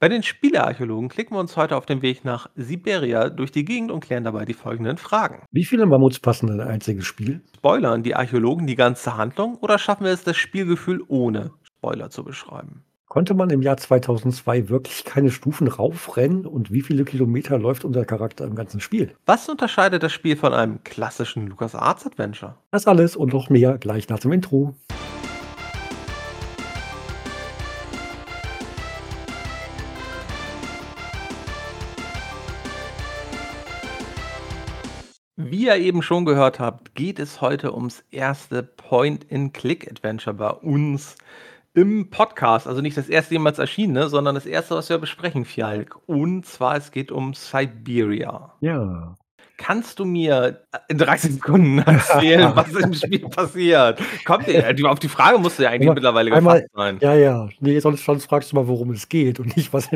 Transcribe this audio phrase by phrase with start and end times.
[0.00, 3.90] Bei den Spielearchäologen klicken wir uns heute auf den Weg nach Siberia durch die Gegend
[3.90, 5.42] und klären dabei die folgenden Fragen.
[5.50, 7.40] Wie viele Mammuts passen in ein einziges Spiel?
[7.56, 12.22] Spoilern die Archäologen die ganze Handlung oder schaffen wir es, das Spielgefühl ohne Spoiler zu
[12.22, 12.84] beschreiben?
[13.08, 18.04] Konnte man im Jahr 2002 wirklich keine Stufen raufrennen und wie viele Kilometer läuft unser
[18.04, 19.16] Charakter im ganzen Spiel?
[19.26, 22.54] Was unterscheidet das Spiel von einem klassischen LucasArts Adventure?
[22.70, 24.76] Das alles und noch mehr gleich nach dem Intro.
[35.50, 41.16] Wie ihr eben schon gehört habt, geht es heute ums erste Point-and-Click-Adventure bei uns
[41.74, 42.66] im Podcast.
[42.66, 45.96] Also nicht das erste jemals erschienene, sondern das erste, was wir besprechen, Fjalk.
[46.06, 48.52] Und zwar, es geht um Siberia.
[48.60, 49.14] Ja.
[49.56, 54.00] Kannst du mir in 30 Sekunden erzählen, was im Spiel passiert?
[54.24, 56.98] Kommt, äh, auf die Frage musst du ja eigentlich Einmal- mittlerweile einmal- gefasst sein.
[57.00, 57.48] Ja, ja.
[57.60, 59.88] Nee, sonst, sonst fragst du mal, worum es geht und nicht, was,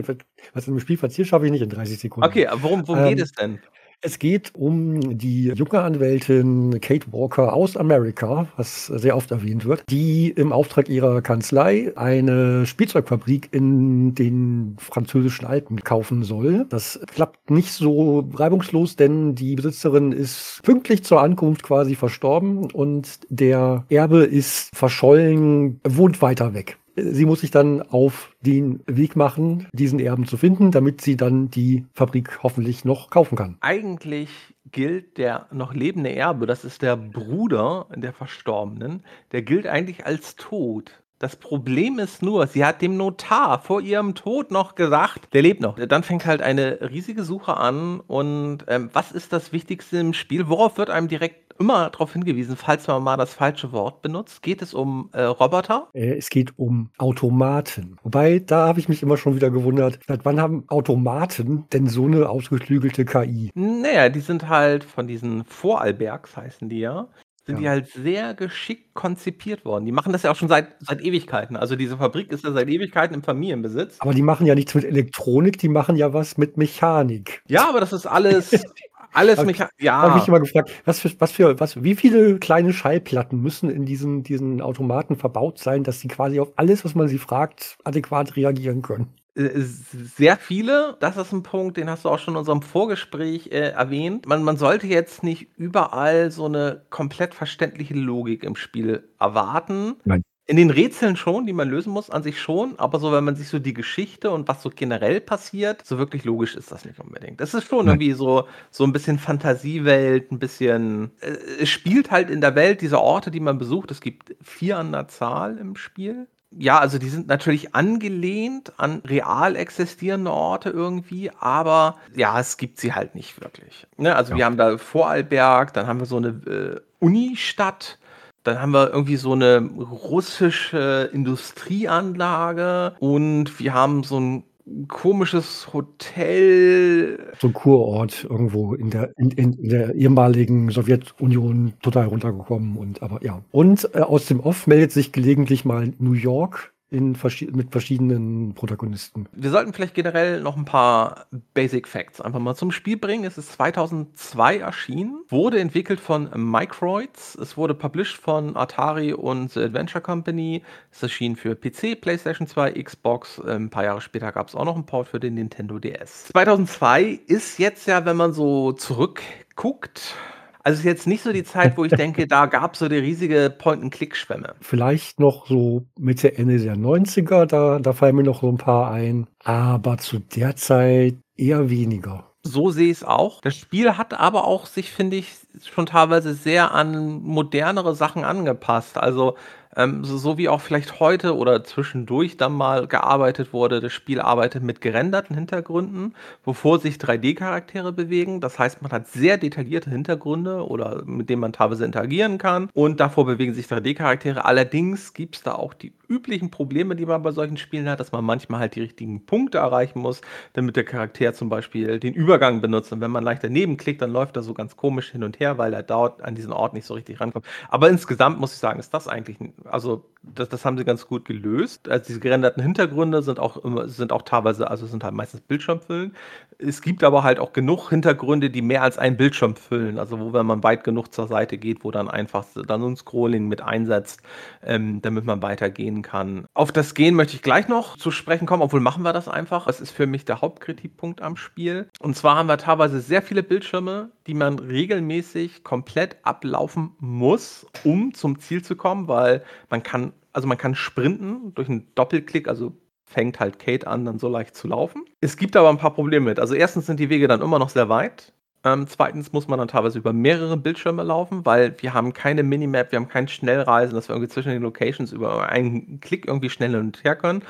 [0.54, 2.26] was im Spiel passiert, schaffe ich nicht in 30 Sekunden.
[2.28, 3.60] Okay, worum, worum Ähm, geht es denn?
[4.04, 9.84] Es geht um die junge Anwältin Kate Walker aus Amerika, was sehr oft erwähnt wird,
[9.88, 16.66] die im Auftrag ihrer Kanzlei eine Spielzeugfabrik in den französischen Alpen kaufen soll.
[16.68, 23.20] Das klappt nicht so reibungslos, denn die Besitzerin ist pünktlich zur Ankunft quasi verstorben und
[23.28, 26.76] der Erbe ist verschollen, wohnt weiter weg.
[26.96, 31.48] Sie muss sich dann auf den Weg machen, diesen Erben zu finden, damit sie dann
[31.50, 33.56] die Fabrik hoffentlich noch kaufen kann.
[33.60, 34.28] Eigentlich
[34.70, 40.36] gilt der noch lebende Erbe, das ist der Bruder der Verstorbenen, der gilt eigentlich als
[40.36, 41.02] tot.
[41.22, 45.60] Das Problem ist nur, sie hat dem Notar vor ihrem Tod noch gesagt, der lebt
[45.60, 45.78] noch.
[45.78, 50.48] Dann fängt halt eine riesige Suche an und ähm, was ist das Wichtigste im Spiel?
[50.48, 54.42] Worauf wird einem direkt immer darauf hingewiesen, falls man mal das falsche Wort benutzt?
[54.42, 55.88] Geht es um äh, Roboter?
[55.94, 57.96] Äh, Es geht um Automaten.
[58.02, 62.04] Wobei, da habe ich mich immer schon wieder gewundert, seit wann haben Automaten denn so
[62.06, 63.50] eine ausgeklügelte KI?
[63.54, 67.08] Naja, die sind halt von diesen Vorarlbergs, heißen die ja,
[67.44, 67.60] sind Ja.
[67.60, 69.84] die halt sehr geschickt konzipiert worden.
[69.84, 71.56] Die machen das ja auch schon seit, seit Ewigkeiten.
[71.56, 73.96] Also diese Fabrik ist ja seit Ewigkeiten im Familienbesitz.
[74.00, 77.42] Aber die machen ja nichts mit Elektronik, die machen ja was mit Mechanik.
[77.48, 78.50] Ja, aber das ist alles,
[79.12, 79.68] alles Hab- Mecha
[80.00, 83.40] habe ich Ja, mich immer gefragt, was für, was für, was, wie viele kleine Schallplatten
[83.40, 87.18] müssen in diesen, diesen Automaten verbaut sein, dass sie quasi auf alles, was man sie
[87.18, 89.14] fragt, adäquat reagieren können?
[89.34, 90.96] äh, sehr viele.
[91.00, 94.26] Das ist ein Punkt, den hast du auch schon in unserem Vorgespräch äh, erwähnt.
[94.26, 99.96] Man, man sollte jetzt nicht überall so eine komplett verständliche Logik im Spiel erwarten.
[100.04, 100.22] Nein.
[100.46, 103.36] In den Rätseln schon, die man lösen muss, an sich schon, aber so, wenn man
[103.36, 106.98] sich so die Geschichte und was so generell passiert, so wirklich logisch ist das nicht
[106.98, 107.40] unbedingt.
[107.40, 111.12] Es ist schon irgendwie so, so ein bisschen Fantasiewelt, ein bisschen.
[111.20, 113.92] Äh, es spielt halt in der Welt dieser Orte, die man besucht.
[113.92, 116.26] Es gibt vier an der Zahl im Spiel.
[116.58, 122.78] Ja, also die sind natürlich angelehnt an real existierende Orte irgendwie, aber ja, es gibt
[122.78, 123.86] sie halt nicht wirklich.
[123.96, 124.14] Ne?
[124.14, 124.36] Also Ja.
[124.38, 127.98] wir haben da Vorarlberg, dann haben wir so eine äh, Unistadt,
[128.44, 134.44] dann haben wir irgendwie so eine russische Industrieanlage und wir haben so ein
[134.88, 137.32] komisches Hotel.
[137.40, 143.22] So ein Kurort irgendwo in der, in, in der ehemaligen Sowjetunion total runtergekommen und aber
[143.24, 143.42] ja.
[143.50, 148.54] Und äh, aus dem Off meldet sich gelegentlich mal New York in verschi mit verschiedenen
[148.54, 149.26] Protagonisten.
[149.32, 153.24] Wir sollten vielleicht generell noch ein paar Basic Facts einfach mal zum Spiel bringen.
[153.24, 159.60] Es ist 2002 erschienen, wurde entwickelt von Microids, es wurde published von Atari und The
[159.60, 160.62] Adventure Company.
[160.90, 163.40] Es erschien für PC, PlayStation 2, Xbox.
[163.40, 166.26] Ein paar Jahre später gab es auch noch einen Port für den Nintendo DS.
[166.26, 170.14] 2002 ist jetzt ja, wenn man so zurückguckt,
[170.62, 172.96] also ist jetzt nicht so die Zeit, wo ich denke, da gab es so die
[172.96, 174.54] riesige Point-and-Click-Schwemme.
[174.60, 178.90] Vielleicht noch so Mitte, Ende der 90er, da, da fallen mir noch so ein paar
[178.90, 179.26] ein.
[179.42, 182.28] Aber zu der Zeit eher weniger.
[182.44, 183.40] So sehe ich es auch.
[183.40, 185.32] Das Spiel hat aber auch sich, finde ich,
[185.72, 188.98] schon teilweise sehr an modernere Sachen angepasst.
[188.98, 189.36] Also
[189.76, 193.80] ähm, so, so wie auch vielleicht heute oder zwischendurch dann mal gearbeitet wurde.
[193.80, 196.14] Das Spiel arbeitet mit gerenderten Hintergründen,
[196.44, 198.40] bevor sich 3D-Charaktere bewegen.
[198.40, 202.68] Das heißt, man hat sehr detaillierte Hintergründe oder mit denen man teilweise interagieren kann.
[202.74, 204.44] Und davor bewegen sich 3D-Charaktere.
[204.44, 208.12] Allerdings gibt es da auch die üblichen Probleme, die man bei solchen Spielen hat, dass
[208.12, 210.20] man manchmal halt die richtigen Punkte erreichen muss,
[210.52, 212.92] damit der Charakter zum Beispiel den Übergang benutzt.
[212.92, 215.58] Und wenn man leicht daneben klickt, dann läuft er so ganz komisch hin und her,
[215.58, 217.46] weil er dort an diesen Ort nicht so richtig rankommt.
[217.68, 221.24] Aber insgesamt muss ich sagen, ist das eigentlich, also das, das haben sie ganz gut
[221.24, 221.88] gelöst.
[221.88, 226.14] Also diese gerenderten Hintergründe sind auch sind auch teilweise, also sind halt meistens Bildschirmfüllen.
[226.58, 229.98] Es gibt aber halt auch genug Hintergründe, die mehr als einen Bildschirm füllen.
[229.98, 233.48] Also wo, wenn man weit genug zur Seite geht, wo dann einfach dann ein Scrolling
[233.48, 234.22] mit einsetzt,
[234.62, 236.46] ähm, damit man weitergehen kann.
[236.54, 239.66] Auf das Gehen möchte ich gleich noch zu sprechen kommen, obwohl machen wir das einfach.
[239.66, 241.88] Das ist für mich der Hauptkritikpunkt am Spiel.
[242.00, 248.14] Und zwar haben wir teilweise sehr viele Bildschirme, die man regelmäßig komplett ablaufen muss, um
[248.14, 252.76] zum Ziel zu kommen, weil man kann, also man kann sprinten durch einen Doppelklick, also
[253.04, 255.04] fängt halt Kate an, dann so leicht zu laufen.
[255.20, 256.40] Es gibt aber ein paar Probleme mit.
[256.40, 258.32] Also erstens sind die Wege dann immer noch sehr weit.
[258.64, 262.92] Ähm, zweitens muss man dann teilweise über mehrere Bildschirme laufen, weil wir haben keine Minimap,
[262.92, 266.70] wir haben kein Schnellreisen, dass wir irgendwie zwischen den Locations über einen Klick irgendwie schnell
[266.70, 267.42] hin und her können.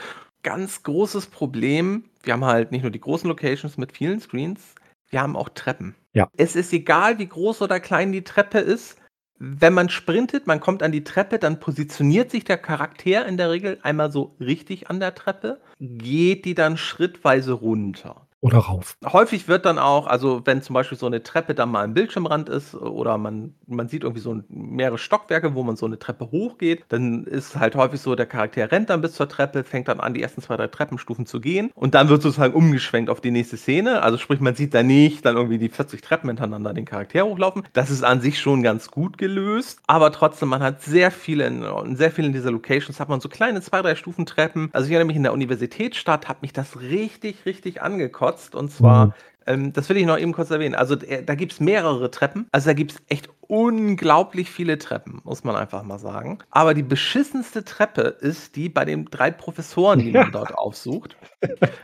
[0.42, 4.74] Ganz großes Problem, wir haben halt nicht nur die großen Locations mit vielen Screens,
[5.10, 5.94] wir haben auch Treppen.
[6.14, 6.28] Ja.
[6.36, 8.96] Es ist egal, wie groß oder klein die Treppe ist.
[9.38, 13.50] Wenn man sprintet, man kommt an die Treppe, dann positioniert sich der Charakter in der
[13.50, 18.21] Regel einmal so richtig an der Treppe, geht die dann schrittweise runter.
[18.42, 18.96] Oder rauf.
[19.04, 22.48] Häufig wird dann auch, also wenn zum Beispiel so eine Treppe dann mal im Bildschirmrand
[22.48, 26.84] ist oder man, man sieht irgendwie so mehrere Stockwerke, wo man so eine Treppe hochgeht,
[26.88, 30.12] dann ist halt häufig so, der Charakter rennt dann bis zur Treppe, fängt dann an,
[30.12, 33.56] die ersten zwei, drei Treppenstufen zu gehen und dann wird sozusagen umgeschwenkt auf die nächste
[33.56, 34.02] Szene.
[34.02, 37.62] Also sprich, man sieht da nicht dann irgendwie die 40 Treppen hintereinander den Charakter hochlaufen.
[37.74, 41.62] Das ist an sich schon ganz gut gelöst, aber trotzdem, man hat sehr viele, in,
[41.62, 44.68] in sehr vielen dieser Locations hat man so kleine zwei, drei Stufen Treppen.
[44.72, 48.54] Also ich erinnere mich in der Universitätsstadt, hat mich das richtig, richtig angekotzt gekotzt.
[48.54, 49.12] Und zwar, mhm.
[49.46, 50.74] ähm, das will ich noch eben kurz erwähnen.
[50.74, 52.46] Also äh, da gibt es mehrere Treppen.
[52.52, 56.38] Also da gibt es echt unglaublich viele Treppen, muss man einfach mal sagen.
[56.50, 61.16] Aber die beschissenste Treppe ist die bei den drei Professoren, die man dort aufsucht.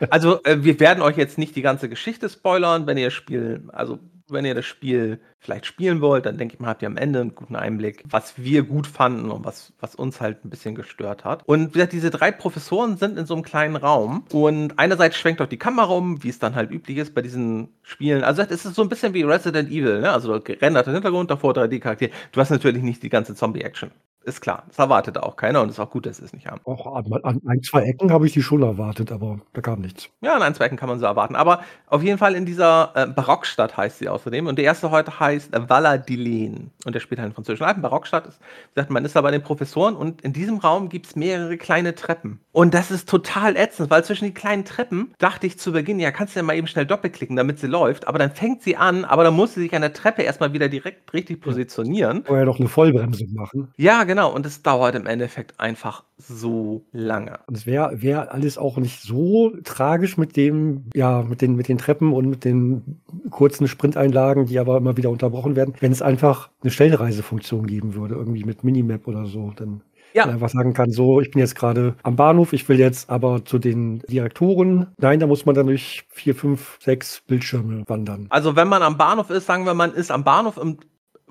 [0.09, 3.99] Also äh, wir werden euch jetzt nicht die ganze Geschichte spoilern, wenn ihr Spiel, also
[4.31, 7.21] wenn ihr das Spiel vielleicht spielen wollt, dann denke ich mal, habt ihr am Ende
[7.21, 11.23] einen guten Einblick, was wir gut fanden und was, was uns halt ein bisschen gestört
[11.23, 11.43] hat.
[11.45, 15.41] Und wie gesagt, diese drei Professoren sind in so einem kleinen Raum und einerseits schwenkt
[15.41, 18.23] auch die Kamera um, wie es dann halt üblich ist bei diesen Spielen.
[18.23, 20.11] Also es ist so ein bisschen wie Resident Evil, ne?
[20.11, 22.07] also gerenderter Hintergrund, davor 3D-Charakter.
[22.31, 23.91] Du hast natürlich nicht die ganze Zombie-Action.
[24.29, 26.61] Ist klar, das erwartet auch keiner und ist auch gut, dass sie es nicht haben.
[26.63, 30.07] Auch an, an ein, zwei Ecken habe ich die schon erwartet, aber da kam nichts.
[30.21, 31.35] Ja, an ein, zwei Ecken kann man so erwarten.
[31.35, 34.45] Aber auf jeden Fall in dieser äh, Barockstadt heißt sie außerdem.
[34.45, 36.69] Und der erste heute heißt äh, Valladolid.
[36.85, 37.81] Und der spielt halt in französischen Alpen.
[37.81, 41.07] Barockstadt ist, wie gesagt, man ist da bei den Professoren und in diesem Raum gibt
[41.07, 42.39] es mehrere kleine Treppen.
[42.51, 46.11] Und das ist total ätzend, weil zwischen den kleinen Treppen dachte ich zu Beginn, ja,
[46.11, 48.07] kannst du ja mal eben schnell doppelklicken, damit sie läuft.
[48.07, 50.69] Aber dann fängt sie an, aber dann muss sie sich an der Treppe erstmal wieder
[50.69, 52.17] direkt richtig positionieren.
[52.17, 52.23] Ja.
[52.25, 53.73] Vorher noch eine Vollbremsung machen.
[53.77, 54.18] Ja, genau.
[54.27, 57.39] Und es dauert im Endeffekt einfach so lange.
[57.47, 61.67] Und es wäre wär alles auch nicht so tragisch mit dem, ja, mit den, mit
[61.67, 66.01] den Treppen und mit den kurzen Sprinteinlagen, die aber immer wieder unterbrochen werden, wenn es
[66.01, 69.81] einfach eine Stellreisefunktion geben würde, irgendwie mit Minimap oder so, dann
[70.13, 70.25] ja.
[70.25, 73.59] einfach sagen kann, so, ich bin jetzt gerade am Bahnhof, ich will jetzt aber zu
[73.59, 74.87] den Direktoren.
[74.97, 78.27] Nein, da muss man dann durch vier, fünf, sechs Bildschirme wandern.
[78.29, 80.77] Also wenn man am Bahnhof ist, sagen wir, man ist am Bahnhof im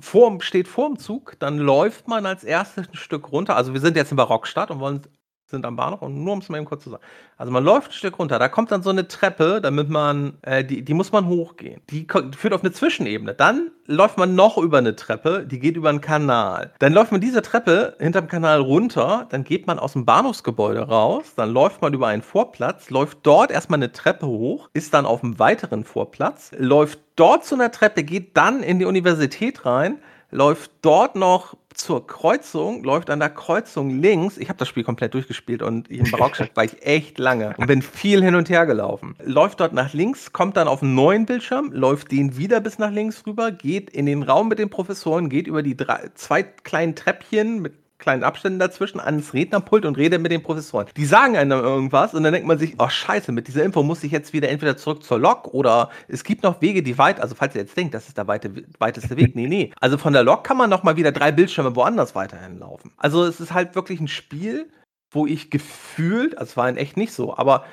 [0.00, 3.56] vor, steht vor dem Zug, dann läuft man als erstes ein Stück runter.
[3.56, 5.02] Also wir sind jetzt in Barockstadt und wollen
[5.50, 7.02] sind am Bahnhof und nur um es mal eben kurz zu sagen.
[7.36, 10.62] Also man läuft ein Stück runter, da kommt dann so eine Treppe, damit man, äh,
[10.64, 11.80] die, die muss man hochgehen.
[11.90, 12.06] Die
[12.36, 13.34] führt auf eine Zwischenebene.
[13.34, 16.72] Dann läuft man noch über eine Treppe, die geht über einen Kanal.
[16.80, 21.32] Dann läuft man diese Treppe hinterm Kanal runter, dann geht man aus dem Bahnhofsgebäude raus,
[21.36, 25.24] dann läuft man über einen Vorplatz, läuft dort erstmal eine Treppe hoch, ist dann auf
[25.24, 29.98] einem weiteren Vorplatz, läuft dort zu einer Treppe, geht dann in die Universität rein,
[30.30, 34.36] läuft dort noch zur Kreuzung, läuft an der Kreuzung links.
[34.36, 37.82] Ich habe das Spiel komplett durchgespielt und im Barockstadt war ich echt lange und bin
[37.82, 39.14] viel hin und her gelaufen.
[39.24, 42.90] Läuft dort nach links, kommt dann auf einen neuen Bildschirm, läuft den wieder bis nach
[42.90, 46.94] links rüber, geht in den Raum mit den Professoren, geht über die drei, zwei kleinen
[46.94, 50.86] Treppchen mit kleinen Abständen dazwischen ans Rednerpult und redet mit den Professoren.
[50.96, 54.04] Die sagen einem irgendwas und dann denkt man sich, oh scheiße, mit dieser Info muss
[54.04, 57.34] ich jetzt wieder entweder zurück zur Lok oder es gibt noch Wege, die weit, also
[57.34, 59.72] falls ihr jetzt denkt, das ist der weite, weiteste Weg, nee, nee.
[59.80, 62.92] Also von der Lok kann man noch mal wieder drei Bildschirme woanders weiterhin laufen.
[62.96, 64.70] Also es ist halt wirklich ein Spiel,
[65.10, 67.64] wo ich gefühlt, also es war in echt nicht so, aber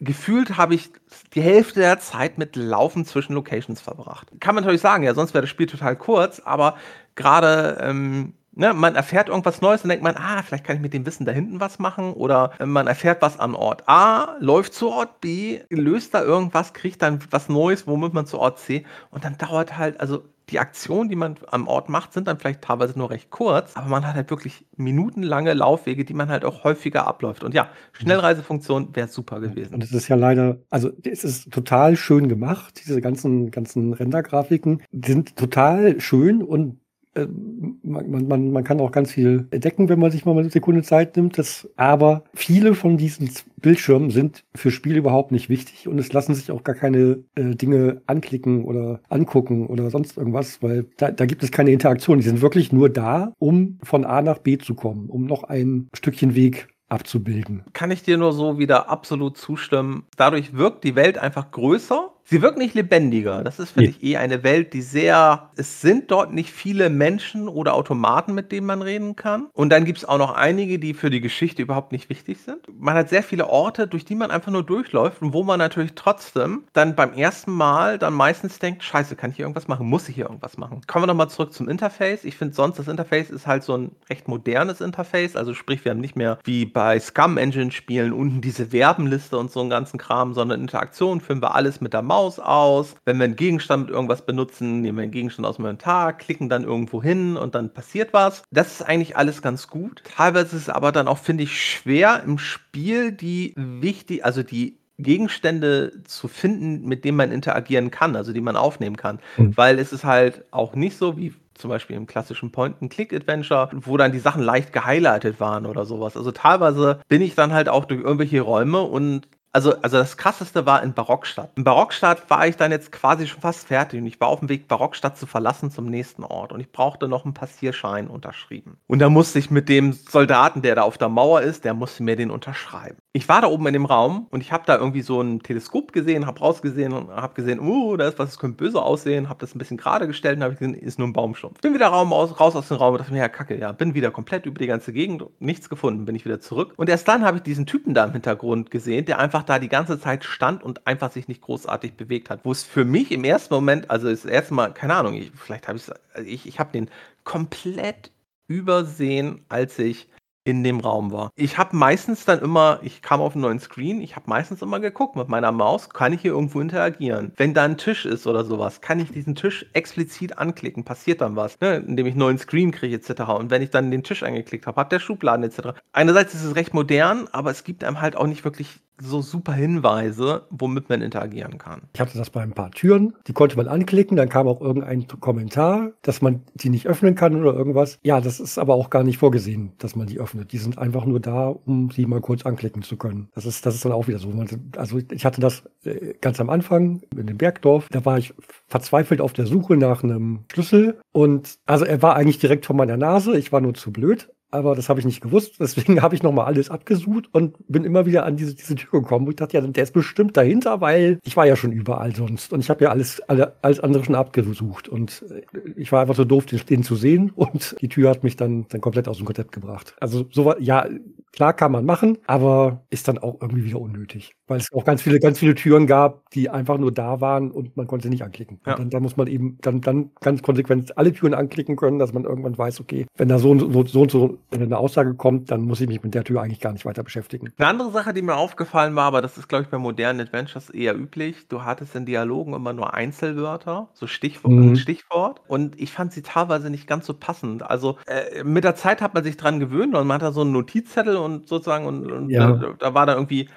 [0.00, 0.90] gefühlt habe ich
[1.34, 4.28] die Hälfte der Zeit mit Laufen zwischen Locations verbracht.
[4.40, 6.76] Kann man natürlich sagen, ja, sonst wäre das Spiel total kurz, aber
[7.14, 10.92] gerade ähm, Ne, man erfährt irgendwas Neues und denkt man, ah, vielleicht kann ich mit
[10.92, 12.12] dem Wissen da hinten was machen.
[12.12, 17.00] Oder man erfährt was an Ort A, läuft zu Ort B, löst da irgendwas, kriegt
[17.02, 18.84] dann was Neues, womit man zu Ort C.
[19.10, 22.62] Und dann dauert halt, also die Aktionen, die man am Ort macht, sind dann vielleicht
[22.62, 26.64] teilweise nur recht kurz, aber man hat halt wirklich minutenlange Laufwege, die man halt auch
[26.64, 27.44] häufiger abläuft.
[27.44, 29.74] Und ja, Schnellreisefunktion wäre super gewesen.
[29.74, 34.82] Und es ist ja leider, also es ist total schön gemacht, diese ganzen, ganzen Rendergrafiken
[34.90, 36.79] sind total schön und äh,
[37.14, 41.16] man, man, man kann auch ganz viel entdecken, wenn man sich mal eine Sekunde Zeit
[41.16, 41.38] nimmt.
[41.38, 46.34] Das, aber viele von diesen Bildschirmen sind für Spiele überhaupt nicht wichtig und es lassen
[46.34, 51.26] sich auch gar keine äh, Dinge anklicken oder angucken oder sonst irgendwas, weil da, da
[51.26, 52.18] gibt es keine Interaktion.
[52.18, 55.88] Die sind wirklich nur da, um von A nach B zu kommen, um noch ein
[55.94, 57.62] Stückchen Weg abzubilden.
[57.72, 60.04] Kann ich dir nur so wieder absolut zustimmen.
[60.16, 63.42] Dadurch wirkt die Welt einfach größer Sie wirkt nicht lebendiger.
[63.42, 63.96] Das ist, finde nee.
[64.00, 65.50] ich, eh eine Welt, die sehr.
[65.56, 69.48] Es sind dort nicht viele Menschen oder Automaten, mit denen man reden kann.
[69.52, 72.60] Und dann gibt es auch noch einige, die für die Geschichte überhaupt nicht wichtig sind.
[72.78, 75.92] Man hat sehr viele Orte, durch die man einfach nur durchläuft und wo man natürlich
[75.94, 79.86] trotzdem dann beim ersten Mal dann meistens denkt: Scheiße, kann ich hier irgendwas machen?
[79.86, 80.82] Muss ich hier irgendwas machen?
[80.86, 82.24] Kommen wir nochmal zurück zum Interface.
[82.24, 85.36] Ich finde sonst, das Interface ist halt so ein recht modernes Interface.
[85.36, 89.50] Also, sprich, wir haben nicht mehr wie bei Scum Engine Spielen unten diese Verbenliste und
[89.50, 92.96] so einen ganzen Kram, sondern Interaktion führen wir alles mit der Maus aus.
[93.04, 96.48] Wenn wir einen Gegenstand mit irgendwas benutzen, nehmen wir einen Gegenstand aus dem Inventar, klicken
[96.48, 98.42] dann irgendwo hin und dann passiert was.
[98.50, 100.02] Das ist eigentlich alles ganz gut.
[100.16, 104.80] Teilweise ist es aber dann auch, finde ich, schwer im Spiel die wichtig, also die
[104.98, 109.20] Gegenstände zu finden, mit denen man interagieren kann, also die man aufnehmen kann.
[109.36, 109.56] Mhm.
[109.56, 114.10] Weil es ist halt auch nicht so wie zum Beispiel im klassischen Point-and-Click-Adventure, wo dann
[114.10, 116.16] die Sachen leicht gehighlightet waren oder sowas.
[116.16, 120.64] Also teilweise bin ich dann halt auch durch irgendwelche Räume und also, also das krasseste
[120.64, 121.50] war in Barockstadt.
[121.56, 124.48] In Barockstadt war ich dann jetzt quasi schon fast fertig und ich war auf dem
[124.48, 128.78] Weg, Barockstadt zu verlassen zum nächsten Ort und ich brauchte noch einen Passierschein unterschrieben.
[128.86, 132.02] Und da musste ich mit dem Soldaten, der da auf der Mauer ist, der musste
[132.02, 132.98] mir den unterschreiben.
[133.12, 135.92] Ich war da oben in dem Raum und ich habe da irgendwie so ein Teleskop
[135.92, 139.40] gesehen, habe rausgesehen und habe gesehen, uh, da ist was, das könnte böse aussehen, habe
[139.40, 141.60] das ein bisschen gerade gestellt und habe gesehen, ist nur ein Baumstumpf.
[141.60, 143.94] Bin wieder Raum aus, raus aus dem Raum und dachte mir, ja, kacke, ja, bin
[143.94, 146.74] wieder komplett über die ganze Gegend, nichts gefunden, bin ich wieder zurück.
[146.76, 149.68] Und erst dann habe ich diesen Typen da im Hintergrund gesehen, der einfach da die
[149.68, 152.40] ganze Zeit stand und einfach sich nicht großartig bewegt hat.
[152.44, 155.68] Wo es für mich im ersten Moment, also das erste Mal, keine Ahnung, ich, vielleicht
[155.68, 156.90] habe also ich, ich habe den
[157.24, 158.12] komplett
[158.48, 160.08] übersehen, als ich
[160.44, 161.30] in dem Raum war.
[161.36, 164.80] Ich habe meistens dann immer, ich kam auf einen neuen Screen, ich habe meistens immer
[164.80, 167.32] geguckt mit meiner Maus, kann ich hier irgendwo interagieren?
[167.36, 171.36] Wenn da ein Tisch ist oder sowas, kann ich diesen Tisch explizit anklicken, passiert dann
[171.36, 171.76] was, ne?
[171.76, 173.22] indem ich einen neuen Screen kriege etc.
[173.38, 175.78] Und wenn ich dann den Tisch angeklickt habe, hat der Schubladen etc.
[175.92, 179.52] Einerseits ist es recht modern, aber es gibt einem halt auch nicht wirklich so super
[179.52, 181.82] Hinweise, womit man interagieren kann.
[181.94, 185.06] Ich hatte das bei ein paar Türen, die konnte man anklicken, dann kam auch irgendein
[185.20, 187.98] Kommentar, dass man die nicht öffnen kann oder irgendwas.
[188.02, 190.52] Ja, das ist aber auch gar nicht vorgesehen, dass man die öffnet.
[190.52, 193.28] Die sind einfach nur da, um sie mal kurz anklicken zu können.
[193.34, 194.32] Das ist, das ist dann auch wieder so.
[194.76, 198.34] Also ich hatte das äh, ganz am Anfang in dem Bergdorf, da war ich
[198.66, 202.96] verzweifelt auf der Suche nach einem Schlüssel und also er war eigentlich direkt vor meiner
[202.96, 205.56] Nase, ich war nur zu blöd aber das habe ich nicht gewusst.
[205.60, 209.26] Deswegen habe ich nochmal alles abgesucht und bin immer wieder an diese, diese Tür gekommen.
[209.26, 212.52] Und ich dachte, ja, der ist bestimmt dahinter, weil ich war ja schon überall sonst.
[212.52, 214.88] Und ich habe ja alles, alle, alles andere schon abgesucht.
[214.88, 215.42] Und äh,
[215.76, 217.30] ich war einfach so doof, den, den, zu sehen.
[217.34, 219.94] Und die Tür hat mich dann, dann komplett aus dem Konzept gebracht.
[220.00, 220.88] Also so war, ja,
[221.32, 224.34] klar kann man machen, aber ist dann auch irgendwie wieder unnötig.
[224.50, 227.76] Weil es auch ganz viele, ganz viele Türen gab, die einfach nur da waren und
[227.76, 228.58] man konnte sie nicht anklicken.
[228.66, 228.74] Ja.
[228.74, 232.24] dann, dann muss man eben dann, dann ganz konsequent alle Türen anklicken können, dass man
[232.24, 235.60] irgendwann weiß, okay, wenn da so und so, so, und so eine Aussage kommt, dann
[235.60, 237.52] muss ich mich mit der Tür eigentlich gar nicht weiter beschäftigen.
[237.58, 240.68] Eine andere Sache, die mir aufgefallen war, aber das ist, glaube ich, bei modernen Adventures
[240.68, 244.74] eher üblich, du hattest in Dialogen immer nur Einzelwörter, so Stichwort, mhm.
[244.74, 245.42] Stichwort.
[245.46, 247.62] Und ich fand sie teilweise nicht ganz so passend.
[247.62, 250.40] Also äh, mit der Zeit hat man sich dran gewöhnt und man hat da so
[250.40, 252.50] einen Notizzettel und sozusagen und, und ja.
[252.50, 253.48] da, da war dann irgendwie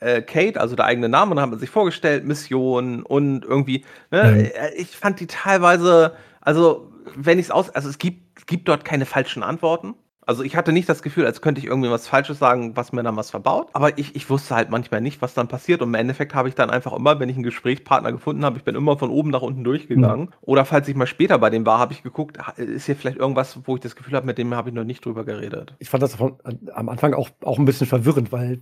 [0.00, 3.84] äh, Kate, also der eigene Name, und dann hat man sich vorgestellt, Mission und irgendwie,
[4.10, 4.50] ne, mhm.
[4.76, 8.84] ich fand die teilweise, also wenn ich es aus, also es gibt, es gibt dort
[8.84, 9.94] keine falschen Antworten.
[10.28, 13.02] Also ich hatte nicht das Gefühl, als könnte ich irgendwie was Falsches sagen, was mir
[13.02, 13.70] dann was verbaut.
[13.72, 15.80] Aber ich, ich wusste halt manchmal nicht, was dann passiert.
[15.80, 18.62] Und im Endeffekt habe ich dann einfach immer, wenn ich einen Gesprächspartner gefunden habe, ich
[18.62, 20.26] bin immer von oben nach unten durchgegangen.
[20.26, 20.32] Mhm.
[20.42, 23.58] Oder falls ich mal später bei dem war, habe ich geguckt, ist hier vielleicht irgendwas,
[23.64, 25.74] wo ich das Gefühl habe, mit dem habe ich noch nicht drüber geredet.
[25.78, 26.36] Ich fand das von,
[26.74, 28.60] am Anfang auch, auch ein bisschen verwirrend, weil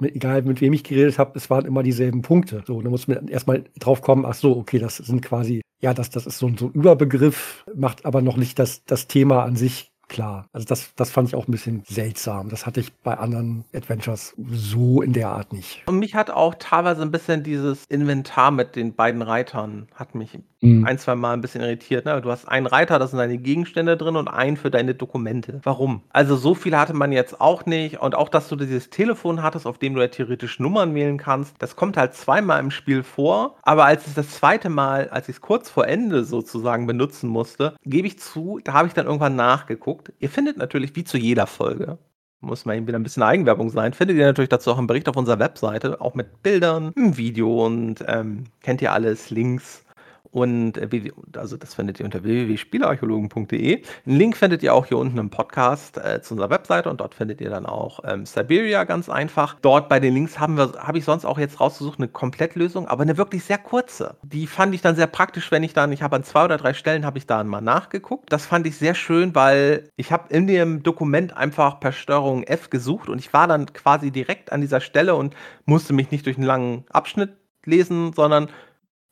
[0.00, 2.62] egal mit wem ich geredet habe, es waren immer dieselben Punkte.
[2.64, 6.10] So, da muss man erstmal drauf kommen, ach so, okay, das sind quasi, ja, das,
[6.10, 9.90] das ist so, so ein Überbegriff, macht aber noch nicht das, das Thema an sich
[10.08, 10.48] klar.
[10.52, 12.48] Also das, das fand ich auch ein bisschen seltsam.
[12.48, 15.82] Das hatte ich bei anderen Adventures so in der Art nicht.
[15.86, 20.38] Und mich hat auch teilweise ein bisschen dieses Inventar mit den beiden Reitern, hat mich
[20.60, 20.86] mhm.
[20.86, 22.04] ein, zwei Mal ein bisschen irritiert.
[22.04, 22.20] Ne?
[22.20, 25.60] Du hast einen Reiter, da sind deine Gegenstände drin und einen für deine Dokumente.
[25.64, 26.02] Warum?
[26.10, 28.00] Also so viel hatte man jetzt auch nicht.
[28.00, 31.54] Und auch, dass du dieses Telefon hattest, auf dem du ja theoretisch Nummern wählen kannst,
[31.58, 33.56] das kommt halt zweimal im Spiel vor.
[33.62, 37.76] Aber als ich das zweite Mal, als ich es kurz vor Ende sozusagen benutzen musste,
[37.84, 39.97] gebe ich zu, da habe ich dann irgendwann nachgeguckt.
[40.18, 41.98] Ihr findet natürlich wie zu jeder Folge
[42.40, 43.92] muss mal eben wieder ein bisschen Eigenwerbung sein.
[43.94, 47.66] Findet ihr natürlich dazu auch einen Bericht auf unserer Webseite, auch mit Bildern, einem Video
[47.66, 49.84] und ähm, kennt ihr alles, Links
[50.30, 53.82] Und äh, also das findet ihr unter www.spielarchäologen.de.
[54.06, 57.14] Einen Link findet ihr auch hier unten im Podcast äh, zu unserer Webseite und dort
[57.14, 59.56] findet ihr dann auch ähm, Siberia ganz einfach.
[59.60, 63.02] Dort bei den Links haben wir, habe ich sonst auch jetzt rausgesucht, eine Komplettlösung, aber
[63.02, 64.16] eine wirklich sehr kurze.
[64.22, 66.74] Die fand ich dann sehr praktisch, wenn ich dann, ich habe an zwei oder drei
[66.74, 68.32] Stellen habe ich da mal nachgeguckt.
[68.32, 72.70] Das fand ich sehr schön, weil ich habe in dem Dokument einfach per Steuerung F
[72.70, 76.36] gesucht und ich war dann quasi direkt an dieser Stelle und musste mich nicht durch
[76.36, 77.30] einen langen Abschnitt
[77.64, 78.48] lesen, sondern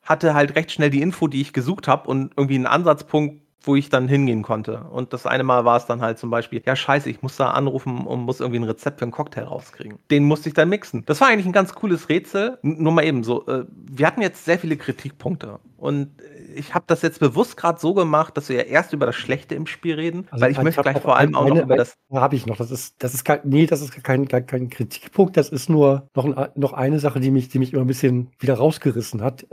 [0.07, 3.75] hatte halt recht schnell die Info, die ich gesucht habe und irgendwie einen Ansatzpunkt, wo
[3.75, 4.85] ich dann hingehen konnte.
[4.89, 7.51] Und das eine Mal war es dann halt zum Beispiel, ja scheiße, ich muss da
[7.51, 9.99] anrufen und muss irgendwie ein Rezept für einen Cocktail rauskriegen.
[10.09, 11.03] Den musste ich dann mixen.
[11.05, 12.57] Das war eigentlich ein ganz cooles Rätsel.
[12.61, 15.59] Nur mal eben so, äh, wir hatten jetzt sehr viele Kritikpunkte.
[15.77, 16.09] Und
[16.55, 19.55] ich habe das jetzt bewusst gerade so gemacht, dass wir ja erst über das Schlechte
[19.55, 21.95] im Spiel reden, also weil ich möchte gleich vor allem auch noch über das.
[22.11, 22.57] habe ich noch.
[22.57, 25.37] Das ist, das ist kein, nee, das ist kein, kein, kein Kritikpunkt.
[25.37, 28.31] Das ist nur noch, ein, noch eine Sache, die mich, die mich immer ein bisschen
[28.39, 29.45] wieder rausgerissen hat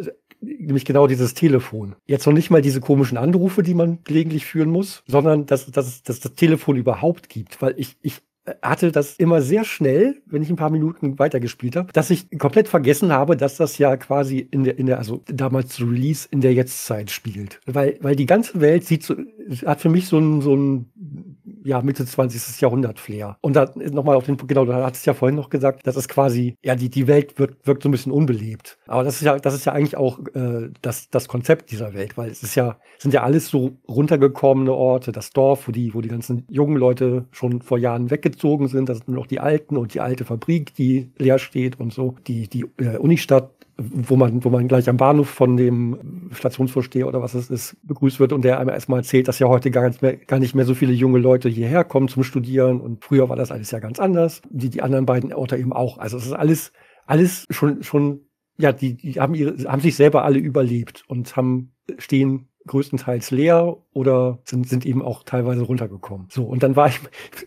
[0.44, 1.96] nämlich genau dieses Telefon.
[2.06, 6.02] Jetzt noch nicht mal diese komischen Anrufe, die man gelegentlich führen muss, sondern dass, dass,
[6.02, 7.60] dass das Telefon überhaupt gibt.
[7.62, 8.20] Weil ich, ich
[8.60, 12.68] hatte das immer sehr schnell, wenn ich ein paar Minuten weitergespielt habe, dass ich komplett
[12.68, 16.52] vergessen habe, dass das ja quasi in der, in der, also damals Release in der
[16.52, 17.60] Jetztzeit spielt.
[17.66, 19.16] Weil, weil die ganze Welt sieht so,
[19.64, 21.33] hat für mich so ein, so ein
[21.64, 22.60] ja, Mitte 20.
[22.60, 23.36] Jahrhundert Flair.
[23.40, 26.08] Und da nochmal auf den, genau, da hat es ja vorhin noch gesagt, das ist
[26.08, 28.78] quasi, ja, die, die Welt wirkt, wirkt so ein bisschen unbelebt.
[28.86, 32.16] Aber das ist ja, das ist ja eigentlich auch äh, das, das Konzept dieser Welt,
[32.16, 36.02] weil es ist ja, sind ja alles so runtergekommene Orte, das Dorf, wo die, wo
[36.02, 39.76] die ganzen jungen Leute schon vor Jahren weggezogen sind, das sind nur noch die Alten
[39.76, 42.14] und die alte Fabrik, die leer steht und so.
[42.26, 47.20] Die, die äh, Unistadt wo man, wo man gleich am Bahnhof von dem Stationsvorsteher oder
[47.20, 50.00] was es ist, begrüßt wird und der einem erstmal erzählt, dass ja heute gar nicht,
[50.00, 53.36] mehr, gar nicht mehr so viele junge Leute hierher kommen zum Studieren und früher war
[53.36, 54.42] das alles ja ganz anders.
[54.48, 55.98] Die, die anderen beiden Orte eben auch.
[55.98, 56.72] Also es ist alles,
[57.06, 58.20] alles schon, schon,
[58.56, 63.76] ja, die, die haben ihre, haben sich selber alle überlebt und haben, stehen größtenteils leer
[63.92, 66.28] oder sind, sind eben auch teilweise runtergekommen.
[66.30, 67.00] So, und dann war ich,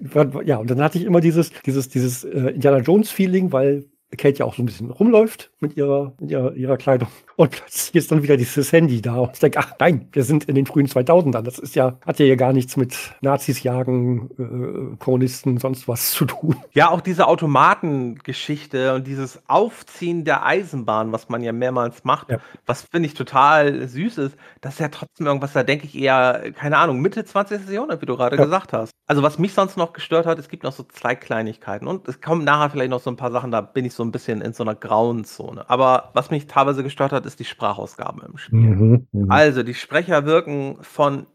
[0.46, 4.39] ja, und dann hatte ich immer dieses, dieses, dieses äh, Indiana Jones Feeling, weil Kate
[4.39, 7.09] ja auch so ein bisschen rumläuft mit ihrer, mit ihrer, ihrer Kleidung.
[7.38, 9.17] Und plötzlich ist dann wieder dieses Handy da.
[9.17, 11.44] Und ich denke, ach nein, wir sind in den frühen 2000ern.
[11.44, 16.13] Das ist ja, hat ja hier gar nichts mit Nazis jagen, äh, Kommunisten, sonst was
[16.13, 16.56] zu tun.
[16.74, 22.39] Ja, auch diese Automatengeschichte und dieses Aufziehen der Eisenbahn, was man ja mehrmals macht, ja.
[22.65, 26.52] was finde ich total süß ist, das ist ja trotzdem irgendwas, da denke ich eher,
[26.56, 27.69] keine Ahnung, Mitte 20.
[27.69, 28.43] Jahrhundert, wie du gerade ja.
[28.43, 28.89] gesagt hast.
[29.06, 32.19] Also was mich sonst noch gestört hat, es gibt noch so zwei Kleinigkeiten und es
[32.19, 34.54] kommen nachher vielleicht noch so ein paar Sachen, da bin ich so ein bisschen in
[34.54, 35.69] so einer grauen Zone.
[35.69, 38.59] Aber was mich teilweise gestört hat, ist die Sprachausgabe im Spiel.
[38.59, 39.35] Mhm, mh.
[39.35, 41.27] Also, die Sprecher wirken von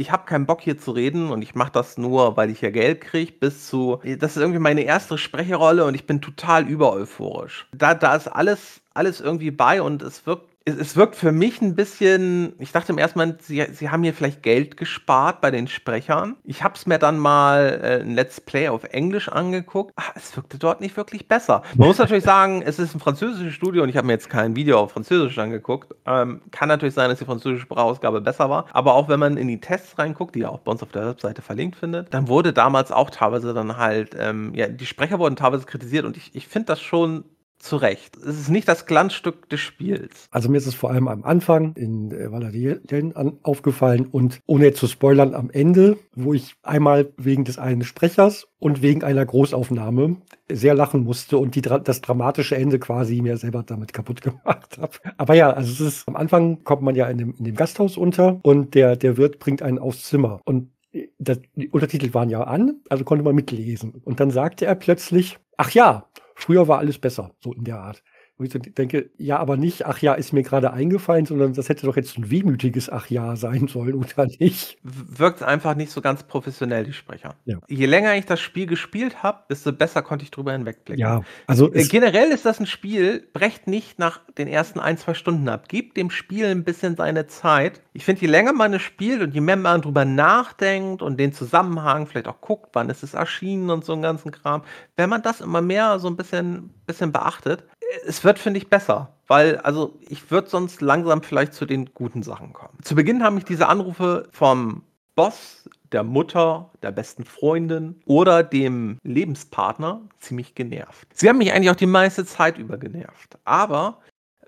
[0.00, 2.70] ich habe keinen Bock hier zu reden und ich mache das nur, weil ich ja
[2.70, 7.68] Geld kriege, bis zu, das ist irgendwie meine erste Sprecherrolle und ich bin total übereuphorisch.
[7.76, 11.62] Da, da ist alles, alles irgendwie bei und es wirkt es, es wirkt für mich
[11.62, 15.50] ein bisschen, ich dachte im ersten Moment, sie, sie haben hier vielleicht Geld gespart bei
[15.50, 16.36] den Sprechern.
[16.44, 19.92] Ich habe es mir dann mal äh, ein Let's Play auf Englisch angeguckt.
[19.96, 21.62] Ach, es wirkte dort nicht wirklich besser.
[21.76, 24.54] Man muss natürlich sagen, es ist ein französisches Studio und ich habe mir jetzt kein
[24.54, 25.94] Video auf Französisch angeguckt.
[26.06, 28.66] Ähm, kann natürlich sein, dass die französische Sprachausgabe besser war.
[28.72, 31.06] Aber auch wenn man in die Tests reinguckt, die ihr auch bei uns auf der
[31.06, 35.36] Webseite verlinkt findet, dann wurde damals auch teilweise dann halt, ähm, ja, die Sprecher wurden
[35.36, 37.24] teilweise kritisiert und ich, ich finde das schon
[37.60, 38.16] zu Recht.
[38.16, 40.26] Es ist nicht das Glanzstück des Spiels.
[40.30, 44.86] Also mir ist es vor allem am Anfang in äh, Valadien aufgefallen und ohne zu
[44.86, 50.16] spoilern, am Ende, wo ich einmal wegen des einen Sprechers und wegen einer Großaufnahme
[50.50, 54.92] sehr lachen musste und die, das dramatische Ende quasi mir selber damit kaputt gemacht habe.
[55.18, 57.96] Aber ja, also es ist, am Anfang kommt man ja in dem, in dem Gasthaus
[57.96, 62.30] unter und der, der Wirt bringt einen aufs Zimmer und äh, das, die Untertitel waren
[62.30, 64.00] ja an, also konnte man mitlesen.
[64.04, 66.06] Und dann sagte er plötzlich, ach ja,
[66.40, 68.02] Früher war alles besser, so in der Art.
[68.40, 71.84] Wo ich denke, ja, aber nicht, ach ja, ist mir gerade eingefallen, sondern das hätte
[71.84, 74.78] doch jetzt ein wehmütiges Ach ja sein sollen, oder nicht?
[74.82, 77.34] Wirkt einfach nicht so ganz professionell, die Sprecher.
[77.44, 77.58] Ja.
[77.68, 80.98] Je länger ich das Spiel gespielt habe, desto besser konnte ich drüber hinwegblicken.
[80.98, 85.12] Ja, also äh, generell ist das ein Spiel, brecht nicht nach den ersten ein, zwei
[85.12, 85.68] Stunden ab.
[85.68, 87.82] Gebt dem Spiel ein bisschen seine Zeit.
[87.92, 91.34] Ich finde, je länger man es spielt und je mehr man drüber nachdenkt und den
[91.34, 94.62] Zusammenhang vielleicht auch guckt, wann ist es erschienen und so einen ganzen Kram,
[94.96, 97.64] wenn man das immer mehr so ein bisschen, bisschen beachtet,
[98.06, 99.14] es wird, finde ich, besser.
[99.26, 102.78] Weil, also, ich würde sonst langsam vielleicht zu den guten Sachen kommen.
[102.82, 104.82] Zu Beginn haben mich diese Anrufe vom
[105.14, 111.08] Boss, der Mutter, der besten Freundin oder dem Lebenspartner ziemlich genervt.
[111.12, 113.38] Sie haben mich eigentlich auch die meiste Zeit über genervt.
[113.44, 113.98] Aber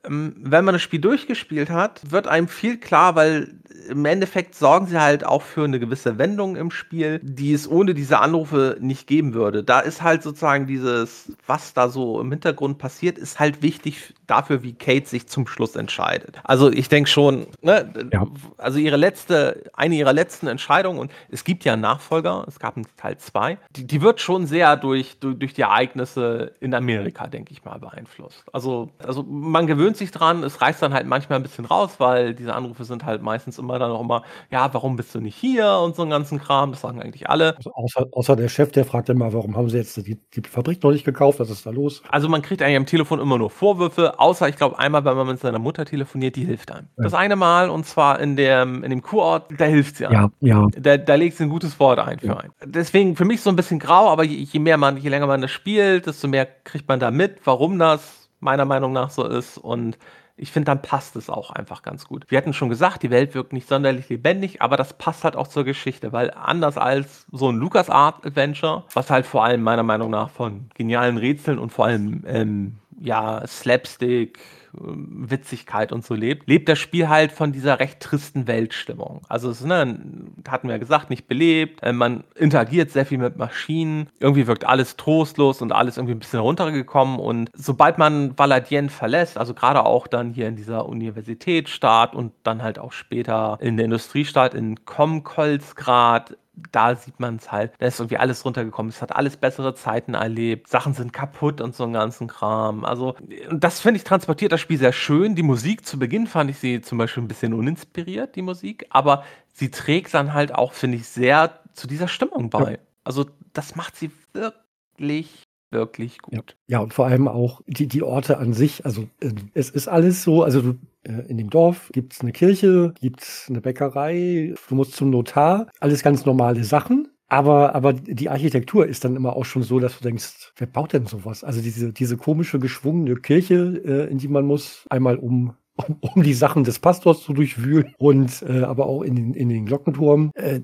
[0.05, 3.55] wenn man das Spiel durchgespielt hat, wird einem viel klar, weil
[3.89, 7.95] im Endeffekt sorgen sie halt auch für eine gewisse Wendung im Spiel, die es ohne
[7.95, 9.63] diese Anrufe nicht geben würde.
[9.63, 14.63] Da ist halt sozusagen dieses, was da so im Hintergrund passiert, ist halt wichtig dafür,
[14.63, 16.41] wie Kate sich zum Schluss entscheidet.
[16.45, 18.27] Also ich denke schon, ne, ja.
[18.57, 22.77] also ihre letzte, eine ihrer letzten Entscheidungen, und es gibt ja einen Nachfolger, es gab
[22.77, 27.27] einen Teil 2, die, die, wird schon sehr durch, durch, durch die Ereignisse in Amerika,
[27.27, 28.45] denke ich mal, beeinflusst.
[28.53, 32.35] Also, also man gewöhnt sich dran, es reißt dann halt manchmal ein bisschen raus, weil
[32.35, 35.79] diese Anrufe sind halt meistens immer dann auch immer, ja, warum bist du nicht hier
[35.85, 37.57] und so einen ganzen Kram, das sagen eigentlich alle.
[37.57, 40.83] Also außer, außer der Chef, der fragt immer, warum haben sie jetzt die, die Fabrik
[40.83, 42.03] noch nicht gekauft, was ist da los?
[42.09, 45.27] Also man kriegt eigentlich am Telefon immer nur Vorwürfe, außer ich glaube einmal, wenn man
[45.27, 46.89] mit seiner Mutter telefoniert, die hilft einem.
[46.97, 47.05] Ja.
[47.05, 50.31] Das eine Mal und zwar in, der, in dem Kurort, da hilft sie einem.
[50.41, 50.69] Ja, ja.
[50.79, 52.53] Da, da legt sie ein gutes Wort ein für einen.
[52.65, 55.41] Deswegen für mich so ein bisschen grau, aber je, je mehr man, je länger man
[55.41, 59.59] das spielt, desto mehr kriegt man da mit, warum das meiner Meinung nach so ist
[59.59, 59.99] und
[60.37, 62.25] ich finde, dann passt es auch einfach ganz gut.
[62.29, 65.47] Wir hatten schon gesagt, die Welt wirkt nicht sonderlich lebendig, aber das passt halt auch
[65.47, 70.31] zur Geschichte, weil anders als so ein LucasArt-Adventure, was halt vor allem meiner Meinung nach
[70.31, 74.39] von genialen Rätseln und vor allem ähm, ja, Slapstick,
[74.73, 79.21] Witzigkeit und so lebt, lebt das Spiel halt von dieser recht tristen Weltstimmung.
[79.29, 80.01] Also es ne,
[80.49, 84.65] hatten wir ja gesagt, nicht belebt, äh, man interagiert sehr viel mit Maschinen, irgendwie wirkt
[84.65, 89.85] alles trostlos und alles irgendwie ein bisschen runtergekommen und sobald man Valadien verlässt, also gerade
[89.85, 94.85] auch dann hier in dieser Universitätsstaat und dann halt auch später in der Industriestadt in
[94.87, 96.39] Komkolsgrad,
[96.71, 98.91] da sieht man es halt, da ist irgendwie alles runtergekommen.
[98.91, 100.69] Es hat alles bessere Zeiten erlebt.
[100.69, 102.85] Sachen sind kaputt und so einen ganzen Kram.
[102.85, 103.17] Also,
[103.51, 105.35] das finde ich transportiert das Spiel sehr schön.
[105.35, 108.87] Die Musik zu Beginn fand ich sie zum Beispiel ein bisschen uninspiriert, die Musik.
[108.91, 112.73] Aber sie trägt dann halt auch, finde ich, sehr zu dieser Stimmung bei.
[112.73, 112.79] Ja.
[113.05, 116.57] Also, das macht sie wirklich wirklich gut.
[116.67, 118.85] Ja, ja, und vor allem auch die, die Orte an sich.
[118.85, 122.95] Also äh, es ist alles so, also du, in dem Dorf gibt es eine Kirche,
[123.01, 127.09] gibt es eine Bäckerei, du musst zum Notar, alles ganz normale Sachen.
[127.29, 130.93] Aber, aber die Architektur ist dann immer auch schon so, dass du denkst, wer baut
[130.93, 131.45] denn sowas?
[131.45, 136.23] Also diese, diese komische, geschwungene Kirche, äh, in die man muss, einmal um um, um
[136.23, 140.31] die Sachen des Pastors zu durchwühlen und äh, aber auch in den, in den Glockenturm.
[140.35, 140.61] Äh,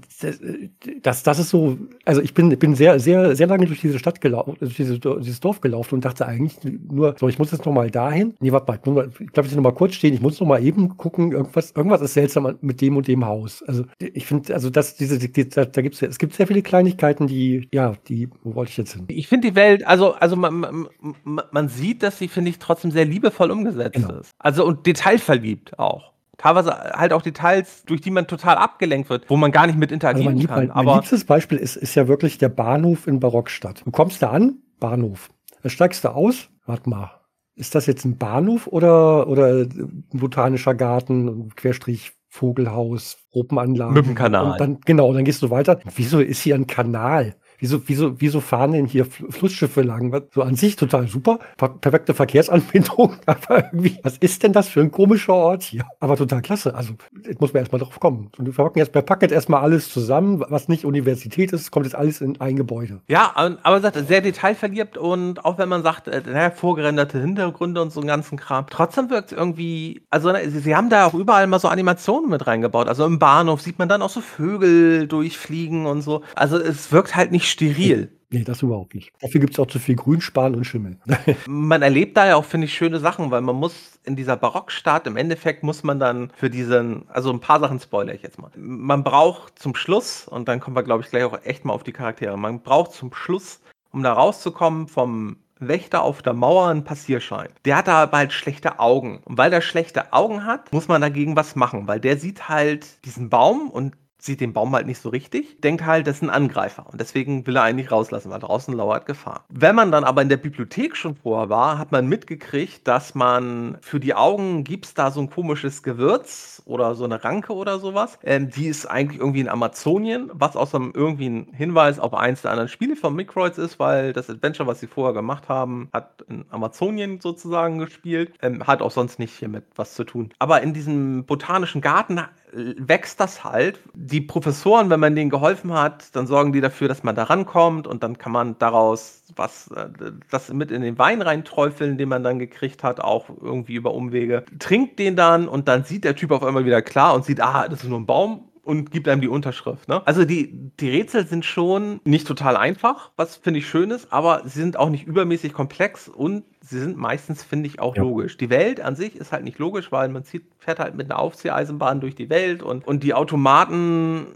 [1.02, 4.20] das, das ist so, also ich bin, bin sehr, sehr, sehr lange durch diese Stadt
[4.20, 7.72] gelaufen, durch diese, dieses Dorf gelaufen und dachte eigentlich nur, so, ich muss jetzt noch
[7.72, 8.34] mal dahin.
[8.40, 10.96] Nee, warte mal, ich glaube, ich noch mal kurz stehen, ich muss noch mal eben
[10.96, 13.62] gucken, irgendwas, irgendwas ist seltsam mit dem und dem Haus.
[13.66, 17.26] Also ich finde, also das, diese, die, da, da gibt's, es gibt sehr viele Kleinigkeiten,
[17.26, 19.04] die, ja, die, wo wollte ich jetzt hin?
[19.08, 20.86] Ich finde die Welt, also, also man,
[21.24, 24.20] man, man sieht, dass sie, finde ich, trotzdem sehr liebevoll umgesetzt genau.
[24.20, 24.32] ist.
[24.38, 26.12] Also und Details detailverliebt auch.
[26.36, 29.90] Teilweise halt auch Details, durch die man total abgelenkt wird, wo man gar nicht mit
[29.90, 30.68] interagieren also kann.
[30.68, 33.82] Mein, mein liebstes Beispiel ist, ist ja wirklich der Bahnhof in Barockstadt.
[33.84, 35.30] Du kommst da an, Bahnhof.
[35.62, 37.10] Da steigst du aus, warte mal,
[37.56, 43.94] ist das jetzt ein Bahnhof oder, oder ein botanischer Garten, Querstrich Vogelhaus, Gruppenanlage?
[43.94, 44.52] Mit dem Kanal.
[44.52, 45.80] Und dann, genau, dann gehst du weiter.
[45.96, 47.34] Wieso ist hier ein Kanal?
[47.58, 50.22] Wieso, wieso, wieso fahren denn hier Flussschiffe lang?
[50.32, 51.38] So an sich total super.
[51.56, 53.16] Perfekte Verkehrsanbindung.
[53.26, 55.84] Aber irgendwie, was ist denn das für ein komischer Ort hier?
[56.00, 56.74] Aber total klasse.
[56.74, 56.94] Also,
[57.24, 58.30] jetzt muss man erstmal drauf kommen.
[58.38, 61.86] Und wir packen jetzt, wir packen jetzt erstmal alles zusammen, was nicht Universität ist, kommt
[61.86, 63.00] jetzt alles in ein Gebäude.
[63.08, 67.92] Ja, aber sagt, sehr detailverliebt und auch wenn man sagt, äh, naja, vorgerenderte Hintergründe und
[67.92, 71.14] so einen ganzen Kram, trotzdem wirkt es irgendwie, also ne, sie, sie haben da auch
[71.14, 72.88] überall mal so Animationen mit reingebaut.
[72.88, 76.22] Also im Bahnhof sieht man dann auch so Vögel durchfliegen und so.
[76.34, 78.12] Also es wirkt halt nicht steril.
[78.30, 79.10] Nee, das überhaupt nicht.
[79.20, 80.98] Dafür gibt es auch zu viel Grünspan und Schimmel.
[81.46, 85.06] man erlebt da ja auch, finde ich, schöne Sachen, weil man muss in dieser Barockstadt,
[85.06, 88.50] im Endeffekt muss man dann für diesen, also ein paar Sachen spoilere ich jetzt mal.
[88.56, 91.84] Man braucht zum Schluss, und dann kommen wir, glaube ich, gleich auch echt mal auf
[91.84, 93.60] die Charaktere, man braucht zum Schluss,
[93.92, 97.48] um da rauszukommen, vom Wächter auf der Mauer einen Passierschein.
[97.64, 99.20] Der hat da bald schlechte Augen.
[99.24, 103.04] Und weil der schlechte Augen hat, muss man dagegen was machen, weil der sieht halt
[103.04, 106.30] diesen Baum und sieht den Baum halt nicht so richtig, denkt halt, das ist ein
[106.30, 109.44] Angreifer und deswegen will er eigentlich rauslassen, weil draußen lauert Gefahr.
[109.48, 113.78] Wenn man dann aber in der Bibliothek schon vorher war, hat man mitgekriegt, dass man
[113.80, 117.78] für die Augen gibt es da so ein komisches Gewürz oder so eine Ranke oder
[117.78, 118.18] sowas.
[118.24, 122.42] Ähm, die ist eigentlich irgendwie in Amazonien, was aus einem irgendwie ein Hinweis auf eins
[122.42, 126.24] der anderen Spiele von Microids ist, weil das Adventure, was sie vorher gemacht haben, hat
[126.28, 130.30] in Amazonien sozusagen gespielt, ähm, hat auch sonst nicht hiermit was zu tun.
[130.38, 132.20] Aber in diesem botanischen Garten
[132.52, 133.80] wächst das halt.
[133.94, 137.86] Die Professoren, wenn man denen geholfen hat, dann sorgen die dafür, dass man da rankommt
[137.86, 139.88] und dann kann man daraus was, äh,
[140.30, 144.44] das mit in den Wein reinträufeln, den man dann gekriegt hat, auch irgendwie über Umwege.
[144.58, 147.68] Trinkt den dann und dann sieht der Typ auf einmal wieder klar und sieht, ah,
[147.68, 149.88] das ist nur ein Baum und gibt einem die Unterschrift.
[149.88, 150.06] Ne?
[150.06, 154.42] Also die, die Rätsel sind schon nicht total einfach, was finde ich schön ist, aber
[154.44, 158.02] sie sind auch nicht übermäßig komplex und sie sind meistens, finde ich, auch ja.
[158.02, 158.36] logisch.
[158.36, 161.18] Die Welt an sich ist halt nicht logisch, weil man zieht, fährt halt mit einer
[161.18, 164.26] Aufzieheisenbahn durch die Welt und, und die Automaten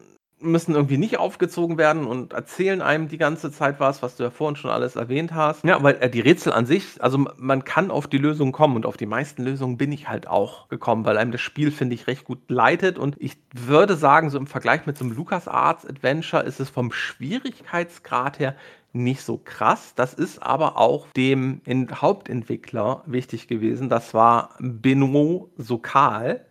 [0.42, 4.30] müssen irgendwie nicht aufgezogen werden und erzählen einem die ganze Zeit was, was du ja
[4.30, 5.64] vorhin schon alles erwähnt hast.
[5.64, 8.86] Ja, weil äh, die Rätsel an sich, also man kann auf die Lösung kommen und
[8.86, 12.06] auf die meisten Lösungen bin ich halt auch gekommen, weil einem das Spiel, finde ich,
[12.06, 16.42] recht gut leitet und ich würde sagen, so im Vergleich mit so einem LucasArts Adventure
[16.42, 18.54] ist es vom Schwierigkeitsgrad her
[18.92, 19.94] nicht so krass.
[19.94, 23.88] Das ist aber auch dem Hauptentwickler wichtig gewesen.
[23.88, 26.44] Das war Benoit Sokal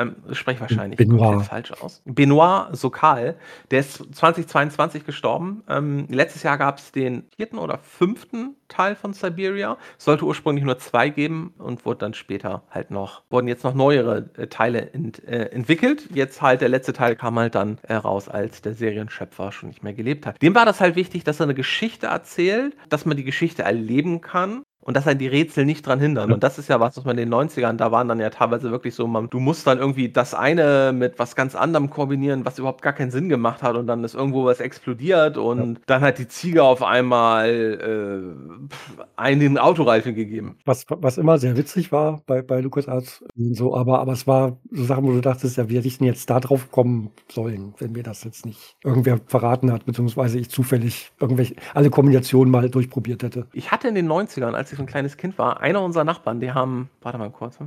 [0.00, 1.42] ähm, spreche wahrscheinlich Benoit.
[1.44, 2.02] falsch aus.
[2.04, 3.36] Benoit Sokal,
[3.70, 5.62] der ist 2022 gestorben.
[5.68, 9.76] Ähm, letztes Jahr gab es den vierten oder fünften Teil von Siberia.
[9.98, 14.30] Sollte ursprünglich nur zwei geben und wurde dann später halt noch, wurden jetzt noch neuere
[14.36, 16.08] äh, Teile ent, äh, entwickelt.
[16.14, 19.82] Jetzt halt der letzte Teil kam halt dann äh, raus, als der Serienschöpfer schon nicht
[19.82, 20.40] mehr gelebt hat.
[20.40, 24.20] Dem war das halt wichtig, dass er eine Geschichte erzählt, dass man die Geschichte erleben
[24.20, 26.32] kann und dass einen die Rätsel nicht dran hindern.
[26.32, 28.72] Und das ist ja was, was man in den 90ern, da waren dann ja teilweise
[28.72, 32.58] wirklich so, man, du musst dann irgendwie das eine mit was ganz anderem kombinieren, was
[32.58, 35.80] überhaupt gar keinen Sinn gemacht hat und dann ist irgendwo was explodiert und ja.
[35.86, 38.68] dann hat die Ziege auf einmal äh,
[39.14, 40.56] einen den Autoreifen gegeben.
[40.64, 44.82] Was, was immer sehr witzig war bei, bei LucasArts, so, aber, aber es war so
[44.82, 48.24] Sachen, wo du dachtest, ja, wir hätten jetzt da drauf kommen sollen, wenn mir das
[48.24, 53.46] jetzt nicht irgendwer verraten hat, beziehungsweise ich zufällig irgendwelche, alle Kombinationen mal durchprobiert hätte.
[53.52, 56.52] Ich hatte in den 90ern, als ich ein kleines Kind war, einer unserer Nachbarn, die
[56.52, 57.58] haben, warte mal kurz,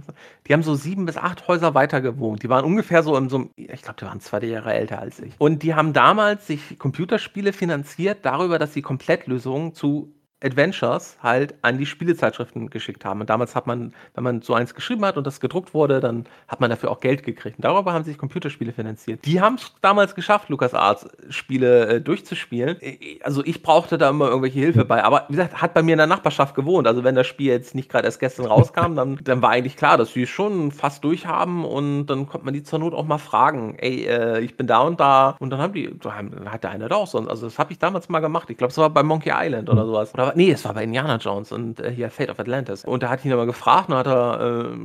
[0.47, 2.43] die haben so sieben bis acht Häuser weiter gewohnt.
[2.43, 5.19] Die waren ungefähr so in so einem, ich glaube, die waren zwei Jahre älter als
[5.19, 5.33] ich.
[5.37, 11.77] Und die haben damals sich Computerspiele finanziert darüber, dass sie Komplettlösungen zu Adventures halt an
[11.77, 13.21] die Spielezeitschriften geschickt haben.
[13.21, 16.25] Und damals hat man, wenn man so eins geschrieben hat und das gedruckt wurde, dann
[16.47, 17.57] hat man dafür auch Geld gekriegt.
[17.57, 19.25] Und darüber haben sich Computerspiele finanziert.
[19.25, 22.77] Die haben es damals geschafft, LucasArts Spiele äh, durchzuspielen.
[22.81, 25.03] Äh, also ich brauchte da immer irgendwelche Hilfe bei.
[25.03, 26.87] Aber wie gesagt, hat bei mir in der Nachbarschaft gewohnt.
[26.87, 29.97] Also wenn das Spiel jetzt nicht gerade erst gestern rauskam, dann, dann war eigentlich klar,
[29.97, 33.17] dass sie es schon fast durchhaben und dann konnte man die zur Not auch mal
[33.17, 35.35] fragen, ey, äh, ich bin da und da.
[35.39, 37.29] Und dann haben die, dann hat der eine da auch sonst.
[37.29, 38.49] Also das habe ich damals mal gemacht.
[38.49, 40.13] Ich glaube, es war bei Monkey Island oder sowas.
[40.13, 42.85] Oder nee, es war bei Indiana Jones und äh, hier Fate of Atlantis.
[42.85, 44.77] Und da hat ich ihn aber gefragt und hat er, äh,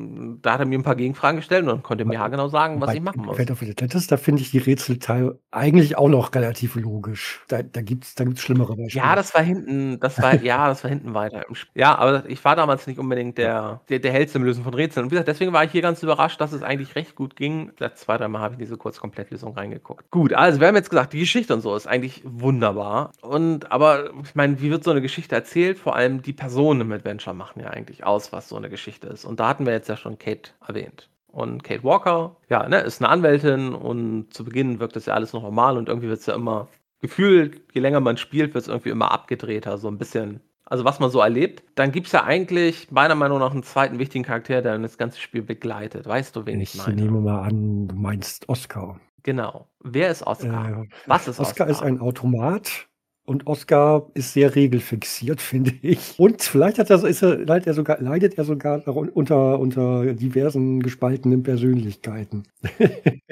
[0.43, 2.89] da hat er mir ein paar Gegenfragen gestellt und konnte mir ja genau sagen, was
[2.89, 3.37] bei ich machen muss.
[3.37, 7.45] Fate of Atlantis, da finde ich die Rätselteil eigentlich auch noch relativ logisch.
[7.49, 9.05] Da, da gibt es da gibt's schlimmere Beispiele.
[9.05, 11.45] Ja, das war hinten, das war, ja, das war hinten weiter.
[11.75, 15.05] Ja, aber ich war damals nicht unbedingt der, der, der hellste im Lösen von Rätseln.
[15.05, 17.73] Und wie gesagt, deswegen war ich hier ganz überrascht, dass es eigentlich recht gut ging.
[17.79, 20.11] Seit zwei, drei Mal habe ich diese kurz Komplettlösung reingeguckt.
[20.11, 23.13] Gut, also wir haben jetzt gesagt, die Geschichte und so ist eigentlich wunderbar.
[23.21, 25.79] Und aber ich meine, wie wird so eine Geschichte erzählt?
[25.79, 29.25] Vor allem die Personen im Adventure machen ja eigentlich aus, was so eine Geschichte ist.
[29.25, 31.09] Und da hatten wir jetzt ja schon Kate erwähnt.
[31.29, 35.33] Und Kate Walker, ja, ne, ist eine Anwältin und zu Beginn wirkt das ja alles
[35.33, 36.69] noch normal und irgendwie wird es ja immer
[37.01, 40.41] gefühlt, je länger man spielt, wird es irgendwie immer abgedrehter, so ein bisschen.
[40.65, 41.63] Also was man so erlebt.
[41.77, 45.19] Dann gibt es ja eigentlich meiner Meinung nach einen zweiten wichtigen Charakter, der das ganze
[45.19, 46.07] Spiel begleitet.
[46.07, 46.95] Weißt du, wen ich, ich meine?
[46.95, 49.01] Ich nehme mal an, du meinst Oscar.
[49.23, 49.69] Genau.
[49.81, 50.83] Wer ist Oscar?
[50.83, 51.67] Äh, Was ist Oscar?
[51.67, 52.88] Oscar ist ein Automat,
[53.29, 56.15] und Oscar ist sehr regelfixiert, finde ich.
[56.19, 60.81] Und vielleicht hat er, ist er, leidet, er sogar, leidet er sogar unter, unter diversen
[60.81, 62.45] gespaltenen Persönlichkeiten.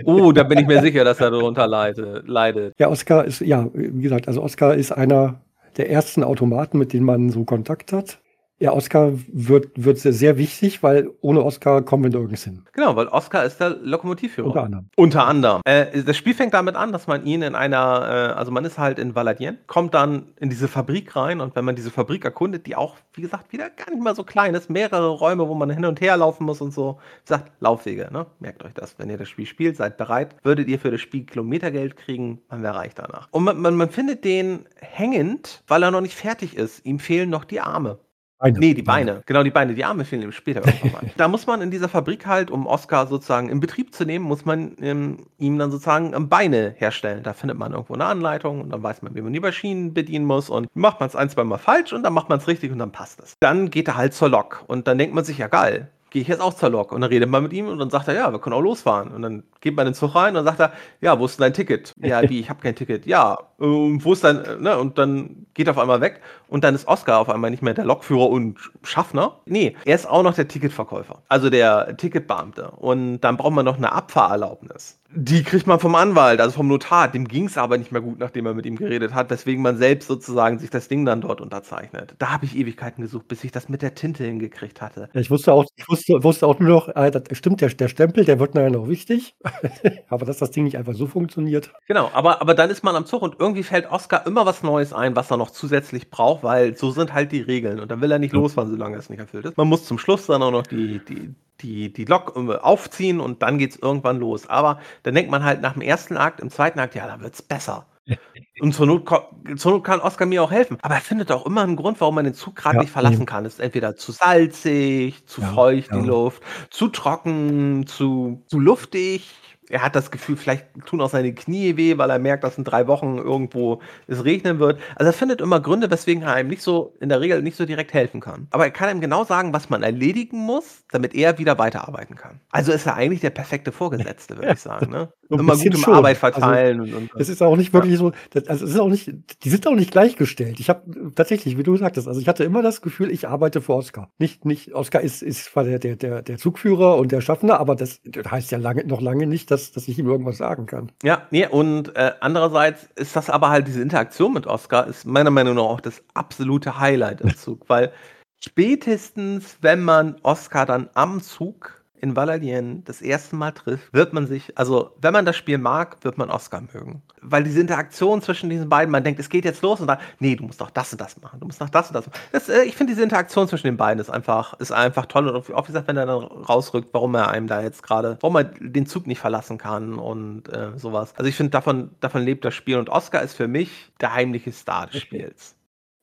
[0.05, 2.75] Oh, da bin ich mir sicher, dass er darunter leidet.
[2.79, 5.41] Ja, Oscar ist, ja, wie gesagt, also Oscar ist einer
[5.79, 8.19] der ersten Automaten, mit denen man so Kontakt hat.
[8.59, 12.63] Ja, Oscar wird, wird sehr, sehr wichtig, weil ohne Oscar kommen wir nirgends hin.
[12.73, 14.47] Genau, weil Oscar ist der Lokomotivführer.
[14.47, 14.89] Unter anderem.
[14.97, 15.61] Unter anderem.
[15.67, 18.79] Äh, das Spiel fängt damit an, dass man ihn in einer, äh, also man ist
[18.79, 22.67] halt in Valadien, kommt dann in diese Fabrik rein und wenn man diese Fabrik erkundet,
[22.67, 25.69] die auch, wie gesagt, wieder gar nicht mal so klein ist, mehrere Räume, wo man
[25.69, 28.25] hin und her laufen muss und so, sagt Laufwege, ne?
[28.41, 31.25] Merkt euch das, wenn ihr das Spiel spielt, seid bereit, würdet ihr für das Spiel
[31.27, 33.29] Kilometergeld kriegen, man wäre reich danach.
[33.33, 36.87] Und man, man, man findet den hängend, weil er noch nicht fertig ist.
[36.87, 37.99] Ihm fehlen noch die Arme.
[38.39, 38.59] Beine.
[38.59, 39.23] Nee, die Beine.
[39.25, 39.75] Genau, die Beine.
[39.75, 43.07] Die Arme fehlen ihm später irgendwann Da muss man in dieser Fabrik halt, um Oscar
[43.07, 47.23] sozusagen in Betrieb zu nehmen, muss man ähm, ihm dann sozusagen ähm, Beine herstellen.
[47.23, 50.27] Da findet man irgendwo eine Anleitung und dann weiß man, wie man die Maschinen bedienen
[50.27, 52.73] muss und macht man es ein, zwei Mal falsch und dann macht man es richtig
[52.73, 53.37] und dann passt es.
[53.41, 56.29] Dann geht er halt zur Lok und dann denkt man sich, ja geil, gehe ich
[56.29, 56.93] jetzt auch zur Lok.
[56.93, 59.13] Und dann redet man mit ihm und dann sagt er, ja, wir können auch losfahren.
[59.13, 61.45] Und dann geht man in den Zug rein und sagt er, ja, wo ist denn
[61.45, 61.93] dein Ticket?
[62.01, 63.05] Ja, wie, ich habe kein Ticket.
[63.07, 66.63] Ja, Und wo ist dann, äh, ne, und dann geht er auf einmal weg und
[66.63, 69.41] dann ist Oscar auf einmal nicht mehr der Lokführer und Schaffner.
[69.47, 72.71] Nee, er ist auch noch der Ticketverkäufer, also der Ticketbeamte.
[72.73, 75.01] Und dann braucht man noch eine Abfahrerlaubnis.
[75.11, 77.09] Die kriegt man vom Anwalt, also vom Notar.
[77.09, 79.79] Dem ging es aber nicht mehr gut, nachdem er mit ihm geredet hat, weswegen man
[79.79, 82.15] selbst sozusagen sich das Ding dann dort unterzeichnet.
[82.19, 85.09] Da habe ich Ewigkeiten gesucht, bis ich das mit der Tinte hingekriegt hatte.
[85.15, 88.25] Ja, ich wusste auch, ich wusste, wusste auch nur noch, äh, stimmt, der, der Stempel,
[88.25, 89.35] der wird nachher noch wichtig.
[90.09, 91.73] aber dass das Ding nicht einfach so funktioniert.
[91.87, 94.93] Genau, aber, aber dann ist man am Zug und irgendwie fällt Oscar immer was Neues
[94.93, 97.81] ein, was er noch zusätzlich braucht, weil so sind halt die Regeln.
[97.81, 98.41] Und dann will er nicht ja.
[98.41, 99.57] losfahren, solange es nicht erfüllt ist.
[99.57, 103.43] Man muss zum Schluss dann auch noch die, die, die, die Lok äh, aufziehen und
[103.43, 104.49] dann geht es irgendwann los.
[104.49, 107.35] Aber dann denkt man halt nach dem ersten Akt, im zweiten Akt, ja, dann wird
[107.35, 107.87] es besser.
[108.61, 109.09] Und zur Not,
[109.57, 110.79] zur Not, kann Oscar mir auch helfen.
[110.83, 113.27] Aber er findet auch immer einen Grund, warum man den Zug gerade ja, nicht verlassen
[113.27, 113.45] kann.
[113.45, 116.01] Es ist entweder zu salzig, zu ja, feucht ja.
[116.01, 119.35] die Luft, zu trocken, zu, zu luftig
[119.69, 122.65] er hat das Gefühl, vielleicht tun auch seine Knie weh, weil er merkt, dass in
[122.65, 124.81] drei Wochen irgendwo es regnen wird.
[124.95, 127.67] Also er findet immer Gründe, weswegen er einem nicht so, in der Regel nicht so
[127.67, 128.47] direkt helfen kann.
[128.51, 132.41] Aber er kann ihm genau sagen, was man erledigen muss, damit er wieder weiterarbeiten kann.
[132.51, 134.91] Also ist er eigentlich der perfekte Vorgesetzte, würde ich sagen.
[134.91, 135.09] Ne?
[135.29, 135.95] immer gut im schon.
[135.95, 136.81] Arbeit also, verteilen.
[136.81, 137.99] Also, und, und, es ist auch nicht wirklich ja.
[137.99, 138.13] so,
[138.47, 139.13] also es ist auch nicht,
[139.45, 140.61] die sind auch nicht gleichgestellt.
[140.61, 143.75] Ich habe tatsächlich, wie du sagtest, also ich hatte immer das Gefühl, ich arbeite für
[143.75, 144.11] Oscar.
[144.19, 147.75] Nicht, nicht, Oscar ist, ist zwar der, der, der, der Zugführer und der Schaffner, aber
[147.75, 150.93] das, das heißt ja lange, noch lange nicht, dass, dass ich ihm irgendwas sagen kann.
[151.03, 155.31] Ja, nee, und äh, andererseits ist das aber halt diese Interaktion mit Oscar, ist meiner
[155.31, 157.93] Meinung nach auch das absolute Highlight im Zug, weil
[158.41, 164.27] spätestens, wenn man Oscar dann am Zug in Valadienne das erste Mal trifft, wird man
[164.27, 167.03] sich, also wenn man das Spiel mag, wird man Oscar mögen.
[167.21, 170.37] Weil diese Interaktion zwischen diesen beiden, man denkt, es geht jetzt los und dann, nee,
[170.37, 172.19] du musst doch das und das machen, du musst noch das und das machen.
[172.33, 175.37] Das, äh, ich finde diese Interaktion zwischen den beiden ist einfach, ist einfach toll und
[175.55, 178.45] auch wie gesagt, wenn er dann rausrückt, warum er einem da jetzt gerade, warum er
[178.45, 181.15] den Zug nicht verlassen kann und äh, sowas.
[181.17, 184.53] Also ich finde, davon, davon lebt das Spiel und Oscar ist für mich der heimliche
[184.53, 185.56] Star des Spiels.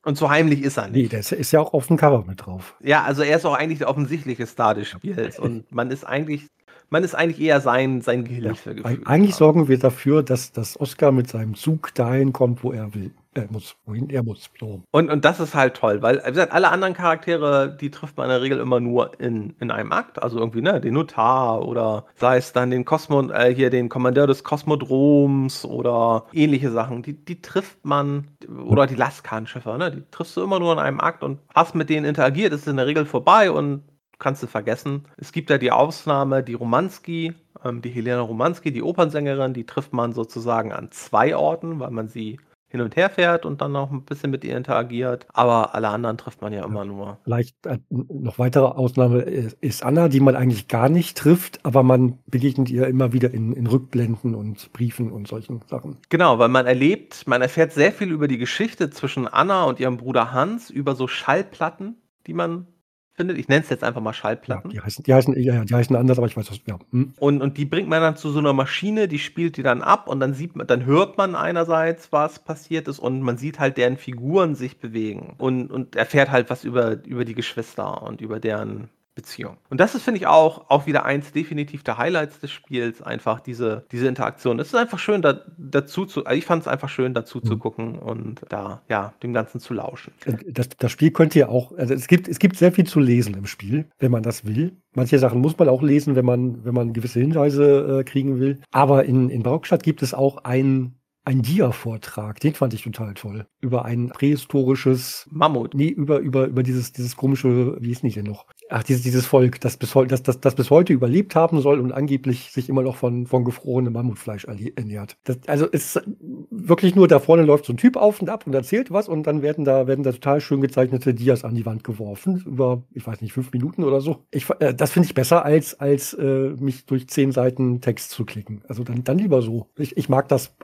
[0.04, 0.94] Und so heimlich ist er nicht.
[0.94, 2.76] Nee, der ist ja auch auf dem Cover mit drauf.
[2.82, 5.38] Ja, also er ist auch eigentlich der offensichtliche Star des Spiels.
[5.38, 6.46] Und man ist eigentlich,
[6.90, 8.76] man ist eigentlich eher sein, sein Gehilfe.
[8.76, 12.94] Ja, eigentlich sorgen wir dafür, dass, dass Oscar mit seinem Zug dahin kommt, wo er
[12.94, 13.12] will.
[13.36, 14.48] Er muss, wohin er muss.
[14.60, 14.82] So.
[14.92, 18.26] Und, und das ist halt toll, weil wie gesagt, alle anderen Charaktere, die trifft man
[18.26, 20.22] in der Regel immer nur in, in einem Akt.
[20.22, 24.28] Also irgendwie, ne, den Notar oder sei es dann den Kosmo, äh, hier den Kommandeur
[24.28, 27.02] des Kosmodroms oder ähnliche Sachen.
[27.02, 28.28] Die, die trifft man,
[28.66, 29.90] oder die Laskan-Schiffer, ne?
[29.90, 32.76] Die triffst du immer nur in einem Akt und hast mit denen interagiert, ist in
[32.76, 33.82] der Regel vorbei und
[34.20, 35.06] kannst du vergessen.
[35.16, 39.92] Es gibt ja die Ausnahme, die Romanski, ähm, die Helena Romanski, die Opernsängerin, die trifft
[39.92, 42.38] man sozusagen an zwei Orten, weil man sie
[42.74, 45.28] hin und her fährt und dann noch ein bisschen mit ihr interagiert.
[45.32, 47.18] Aber alle anderen trifft man ja immer nur.
[47.22, 52.18] Vielleicht äh, noch weitere Ausnahme ist Anna, die man eigentlich gar nicht trifft, aber man
[52.26, 55.98] begegnet ihr immer wieder in, in Rückblenden und Briefen und solchen Sachen.
[56.08, 59.96] Genau, weil man erlebt, man erfährt sehr viel über die Geschichte zwischen Anna und ihrem
[59.96, 62.66] Bruder Hans, über so Schallplatten, die man
[63.14, 63.38] findet.
[63.38, 64.70] Ich nenne es jetzt einfach mal Schallplatten.
[64.70, 66.60] Ja, die, heißen, die, heißen, ja, die heißen anders, aber ich weiß was.
[66.66, 66.78] Ja.
[66.90, 67.14] Hm.
[67.18, 70.08] Und, und die bringt man dann zu so einer Maschine, die spielt die dann ab
[70.08, 73.76] und dann sieht man, dann hört man einerseits, was passiert ist und man sieht halt
[73.76, 78.40] deren Figuren sich bewegen und, und erfährt halt was über, über die Geschwister und über
[78.40, 79.58] deren Beziehung.
[79.70, 83.40] Und das ist, finde ich, auch, auch wieder eins definitiv der Highlights des Spiels, einfach
[83.40, 84.58] diese, diese Interaktion.
[84.58, 87.44] Es ist einfach schön, da, dazu zu, also ich fand es einfach schön, dazu mhm.
[87.44, 90.12] zu gucken und da, ja, dem Ganzen zu lauschen.
[90.48, 93.34] Das, das Spiel könnt ihr auch, also es gibt, es gibt sehr viel zu lesen
[93.34, 94.76] im Spiel, wenn man das will.
[94.94, 98.60] Manche Sachen muss man auch lesen, wenn man, wenn man gewisse Hinweise äh, kriegen will.
[98.72, 103.46] Aber in, in Barockstadt gibt es auch ein ein Dia-Vortrag, den fand ich total toll.
[103.60, 105.74] Über ein prähistorisches Mammut.
[105.74, 108.46] Nee, über, über, über dieses, dieses komische, wie ist nicht denn noch?
[108.68, 111.92] Ach, dieses, dieses Volk, das bis, das, das, das bis heute überlebt haben soll und
[111.92, 115.16] angeblich sich immer noch von, von gefrorenem Mammutfleisch ernährt.
[115.24, 116.10] Das, also es ist
[116.50, 119.26] wirklich nur, da vorne läuft so ein Typ auf und ab und erzählt was und
[119.26, 122.42] dann werden da, werden da total schön gezeichnete Dias an die Wand geworfen.
[122.46, 124.24] Über, ich weiß nicht, fünf Minuten oder so.
[124.30, 128.24] Ich, äh, das finde ich besser, als, als äh, mich durch zehn Seiten Text zu
[128.24, 128.62] klicken.
[128.68, 129.68] Also dann, dann lieber so.
[129.76, 130.54] Ich, ich mag das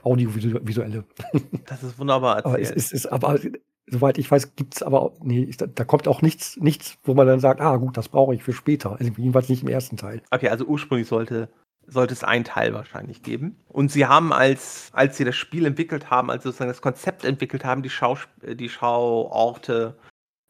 [0.53, 1.05] Audiovisuelle.
[1.65, 2.53] Das ist wunderbar erzählt.
[2.53, 3.39] Aber es ist, ist aber
[3.91, 7.27] soweit ich weiß, gibt es aber, nee, da, da, kommt auch nichts, nichts, wo man
[7.27, 8.97] dann sagt, ah gut, das brauche ich für später.
[8.97, 10.21] Also jedenfalls nicht im ersten Teil.
[10.31, 11.49] Okay, also ursprünglich sollte,
[11.87, 13.57] sollte es einen Teil wahrscheinlich geben.
[13.67, 17.65] Und sie haben, als, als sie das Spiel entwickelt haben, als sozusagen das Konzept entwickelt
[17.65, 19.97] haben, die, Schau, die Schauorte,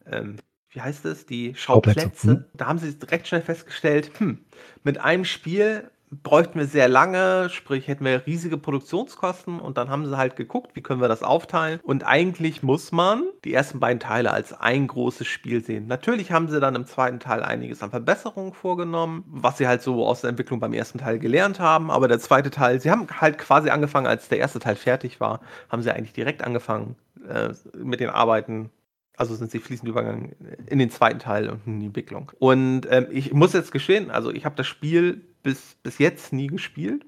[0.06, 0.36] ähm,
[0.70, 2.28] wie heißt es, die Schauplätze, Schauplätze.
[2.28, 2.44] Hm.
[2.54, 4.38] da haben sie recht schnell festgestellt, hm,
[4.84, 5.90] mit einem Spiel
[6.22, 10.72] bräuchten wir sehr lange, sprich hätten wir riesige Produktionskosten und dann haben sie halt geguckt,
[10.74, 11.80] wie können wir das aufteilen.
[11.82, 15.86] Und eigentlich muss man die ersten beiden Teile als ein großes Spiel sehen.
[15.86, 20.06] Natürlich haben sie dann im zweiten Teil einiges an Verbesserungen vorgenommen, was sie halt so
[20.06, 21.90] aus der Entwicklung beim ersten Teil gelernt haben.
[21.90, 25.40] Aber der zweite Teil, sie haben halt quasi angefangen, als der erste Teil fertig war,
[25.70, 26.96] haben sie eigentlich direkt angefangen
[27.28, 28.70] äh, mit den Arbeiten
[29.16, 30.34] also sind sie fließend übergegangen
[30.66, 32.32] in den zweiten Teil und in die Entwicklung.
[32.38, 36.46] Und ähm, ich muss jetzt gestehen, also ich habe das Spiel bis, bis jetzt nie
[36.46, 37.04] gespielt.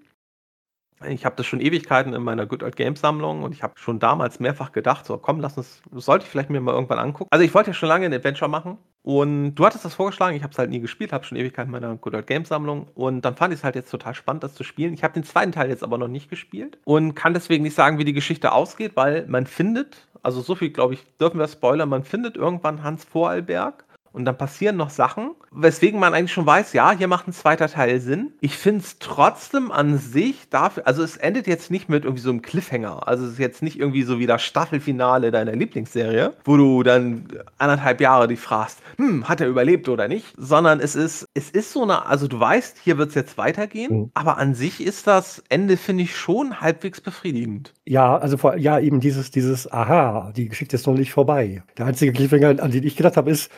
[1.08, 3.98] Ich habe das schon Ewigkeiten in meiner Good Old Games Sammlung und ich habe schon
[3.98, 7.28] damals mehrfach gedacht, so komm, lass uns, sollte ich vielleicht mir mal irgendwann angucken.
[7.30, 10.42] Also ich wollte ja schon lange ein Adventure machen und du hattest das vorgeschlagen, ich
[10.42, 13.22] habe es halt nie gespielt, habe schon Ewigkeiten in meiner Good Old Games Sammlung und
[13.22, 14.94] dann fand ich es halt jetzt total spannend, das zu spielen.
[14.94, 17.98] Ich habe den zweiten Teil jetzt aber noch nicht gespielt und kann deswegen nicht sagen,
[17.98, 21.90] wie die Geschichte ausgeht, weil man findet, also so viel glaube ich, dürfen wir spoilern,
[21.90, 23.85] man findet irgendwann Hans Vorarlberg
[24.15, 27.69] und dann passieren noch Sachen, weswegen man eigentlich schon weiß, ja, hier macht ein zweiter
[27.69, 28.33] Teil Sinn.
[28.40, 32.31] Ich finde es trotzdem an sich dafür, also es endet jetzt nicht mit irgendwie so
[32.31, 33.08] einem Cliffhanger.
[33.08, 37.27] Also es ist jetzt nicht irgendwie so wie das Staffelfinale deiner Lieblingsserie, wo du dann
[37.58, 40.33] anderthalb Jahre dich fragst, hm, hat er überlebt oder nicht?
[40.37, 43.92] Sondern es ist, es ist so eine, also du weißt, hier wird es jetzt weitergehen,
[43.92, 44.10] mhm.
[44.15, 47.75] aber an sich ist das Ende, finde ich, schon halbwegs befriedigend.
[47.85, 51.65] Ja, also vor, ja, eben dieses, dieses Aha, die Geschichte ist noch nicht vorbei.
[51.77, 53.50] Der einzige Cliffhanger, an den ich gedacht habe, ist,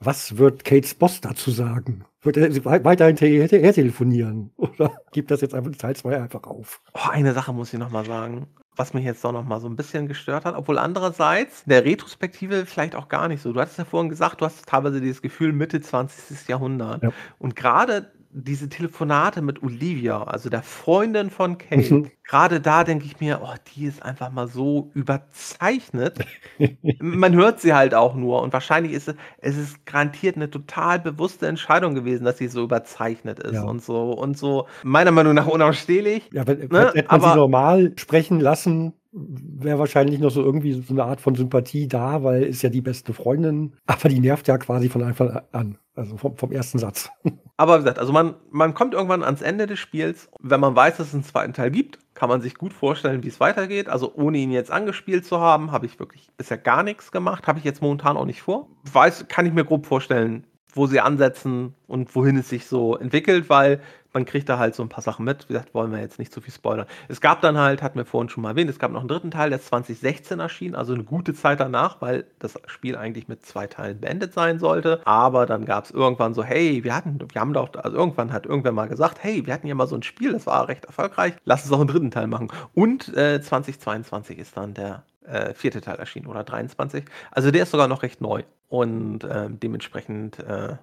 [0.00, 2.04] was wird Kates Boss dazu sagen?
[2.22, 4.50] Wird er weiterhin her telefonieren?
[4.56, 6.80] Oder gibt das jetzt einfach Teil 2 einfach auf?
[6.94, 10.08] Oh, eine Sache muss ich nochmal sagen, was mich jetzt doch nochmal so ein bisschen
[10.08, 13.52] gestört hat, obwohl andererseits der Retrospektive vielleicht auch gar nicht so.
[13.52, 16.48] Du hattest ja vorhin gesagt, du hast teilweise dieses Gefühl Mitte 20.
[16.48, 17.02] Jahrhundert.
[17.02, 17.12] Ja.
[17.38, 22.10] Und gerade diese Telefonate mit Olivia, also der Freundin von Kate, mhm.
[22.24, 26.18] gerade da denke ich mir, oh, die ist einfach mal so überzeichnet.
[26.98, 30.98] Man hört sie halt auch nur und wahrscheinlich ist es, es ist garantiert eine total
[30.98, 33.62] bewusste Entscheidung gewesen, dass sie so überzeichnet ist ja.
[33.62, 36.28] und so und so meiner Meinung nach unausstehlich.
[36.32, 36.92] Ja, wenn, ne?
[36.92, 41.20] hätte man Aber, sie normal sprechen lassen, wäre wahrscheinlich noch so irgendwie so eine Art
[41.20, 45.02] von Sympathie da, weil ist ja die beste Freundin, aber die nervt ja quasi von
[45.04, 47.10] Anfang an, also vom, vom ersten Satz.
[47.56, 50.28] Aber wie gesagt, also man, man kommt irgendwann ans Ende des Spiels.
[50.40, 53.28] Wenn man weiß, dass es einen zweiten Teil gibt, kann man sich gut vorstellen, wie
[53.28, 53.88] es weitergeht.
[53.88, 57.46] Also ohne ihn jetzt angespielt zu haben, habe ich wirklich bisher gar nichts gemacht.
[57.46, 58.70] Habe ich jetzt momentan auch nicht vor.
[58.92, 63.48] Weiß, kann ich mir grob vorstellen, wo sie ansetzen und wohin es sich so entwickelt,
[63.48, 63.80] weil
[64.14, 65.48] man kriegt da halt so ein paar Sachen mit.
[65.48, 66.86] Wie gesagt, wollen wir jetzt nicht zu viel spoilern.
[67.08, 69.30] Es gab dann halt, hatten wir vorhin schon mal erwähnt, es gab noch einen dritten
[69.30, 73.66] Teil, der 2016 erschien, also eine gute Zeit danach, weil das Spiel eigentlich mit zwei
[73.66, 75.00] Teilen beendet sein sollte.
[75.04, 78.46] Aber dann gab es irgendwann so, hey, wir hatten, wir haben doch, also irgendwann hat
[78.46, 81.34] irgendwer mal gesagt, hey, wir hatten ja mal so ein Spiel, das war recht erfolgreich,
[81.44, 82.48] lass uns auch einen dritten Teil machen.
[82.72, 87.04] Und äh, 2022 ist dann der äh, vierte Teil erschienen oder 23.
[87.30, 90.76] Also der ist sogar noch recht neu und äh, dementsprechend äh,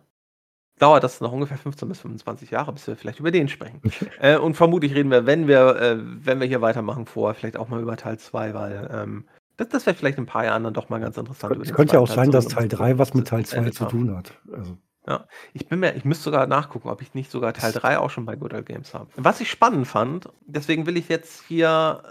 [0.81, 3.81] dauert das noch ungefähr 15 bis 25 Jahre, bis wir vielleicht über den sprechen.
[4.19, 7.69] äh, und vermutlich reden wir, wenn wir, äh, wenn wir hier weitermachen, vorher vielleicht auch
[7.69, 9.25] mal über Teil 2, weil ähm,
[9.57, 11.55] das, das wäre vielleicht in ein paar Jahren dann doch mal ganz interessant.
[11.61, 14.15] Es könnte ja auch Teil sein, dass Teil 3 was mit Teil 2 zu tun
[14.15, 14.33] hat.
[14.51, 14.77] Also.
[15.07, 18.09] Ja, ich bin mir, ich müsste sogar nachgucken, ob ich nicht sogar Teil 3 auch
[18.09, 19.07] schon bei Good Old Games habe.
[19.15, 22.03] Was ich spannend fand, deswegen will ich jetzt hier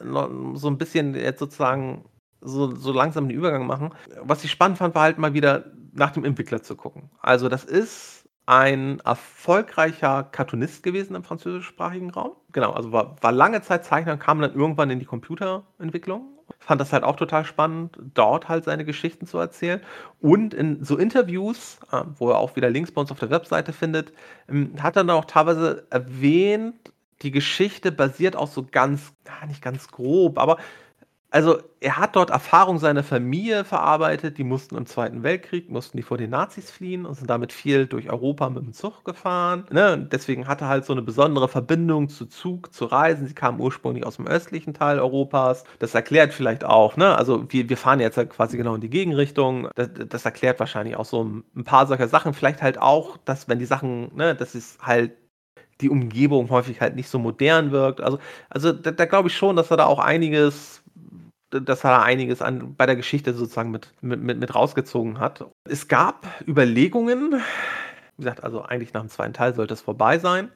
[0.55, 2.05] so ein bisschen jetzt sozusagen
[2.41, 3.95] so, so langsam den Übergang machen.
[4.23, 7.11] Was ich spannend fand, war halt mal wieder nach dem Entwickler zu gucken.
[7.21, 12.33] Also das ist ein erfolgreicher Cartoonist gewesen im französischsprachigen Raum.
[12.53, 16.37] Genau, also war, war lange Zeit Zeichner, kam dann irgendwann in die Computerentwicklung.
[16.59, 19.81] Fand das halt auch total spannend, dort halt seine Geschichten zu erzählen.
[20.21, 23.73] Und in so Interviews, äh, wo er auch wieder Links bei uns auf der Webseite
[23.73, 24.13] findet,
[24.49, 29.13] ähm, hat er dann auch teilweise erwähnt, die Geschichte basiert auch so ganz,
[29.47, 30.57] nicht ganz grob, aber
[31.31, 36.03] also er hat dort Erfahrung seiner Familie verarbeitet, die mussten im Zweiten Weltkrieg, mussten die
[36.03, 39.65] vor den Nazis fliehen und sind damit viel durch Europa mit dem Zug gefahren.
[39.71, 40.09] Ne?
[40.11, 43.27] Deswegen hatte er halt so eine besondere Verbindung zu Zug, zu Reisen.
[43.27, 45.65] Sie kamen ursprünglich aus dem östlichen Teil Europas.
[45.79, 47.17] Das erklärt vielleicht auch, ne?
[47.17, 49.69] also wir, wir fahren jetzt quasi genau in die Gegenrichtung.
[49.77, 52.35] Das, das erklärt wahrscheinlich auch so ein paar solcher Sachen.
[52.35, 55.13] Vielleicht halt auch, dass wenn die Sachen, ne, das ist halt
[55.81, 58.01] die Umgebung häufig halt nicht so modern wirkt.
[58.01, 58.19] Also,
[58.51, 60.83] also da, da glaube ich schon, dass er da auch einiges
[61.51, 65.45] dass er einiges an, bei der Geschichte sozusagen mit, mit, mit rausgezogen hat.
[65.65, 67.33] Es gab Überlegungen,
[68.17, 70.51] wie gesagt, also eigentlich nach dem zweiten Teil sollte es vorbei sein,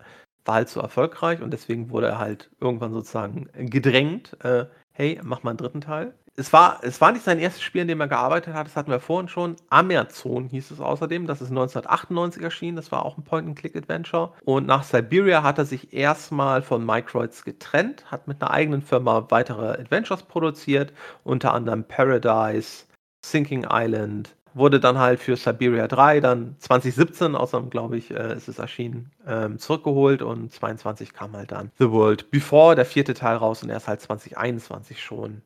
[0.44, 5.42] war halt zu erfolgreich und deswegen wurde er halt irgendwann sozusagen gedrängt, äh, hey, mach
[5.42, 8.08] mal einen dritten Teil es war, es war nicht sein erstes Spiel, in dem er
[8.08, 9.56] gearbeitet hat, das hatten wir vorhin schon.
[9.70, 14.32] Amazon hieß es außerdem, das ist 1998 erschienen, das war auch ein Point-and-Click-Adventure.
[14.44, 19.26] Und nach Siberia hat er sich erstmal von Microids getrennt, hat mit einer eigenen Firma
[19.30, 22.86] weitere Adventures produziert, unter anderem Paradise,
[23.24, 28.48] Sinking Island wurde dann halt für Siberia 3 dann 2017, außerdem glaube ich, äh, ist
[28.48, 30.22] es erschienen, ähm, zurückgeholt.
[30.22, 33.62] Und 22 kam halt dann The World Before, der vierte Teil raus.
[33.62, 35.42] Und er ist halt 2021 schon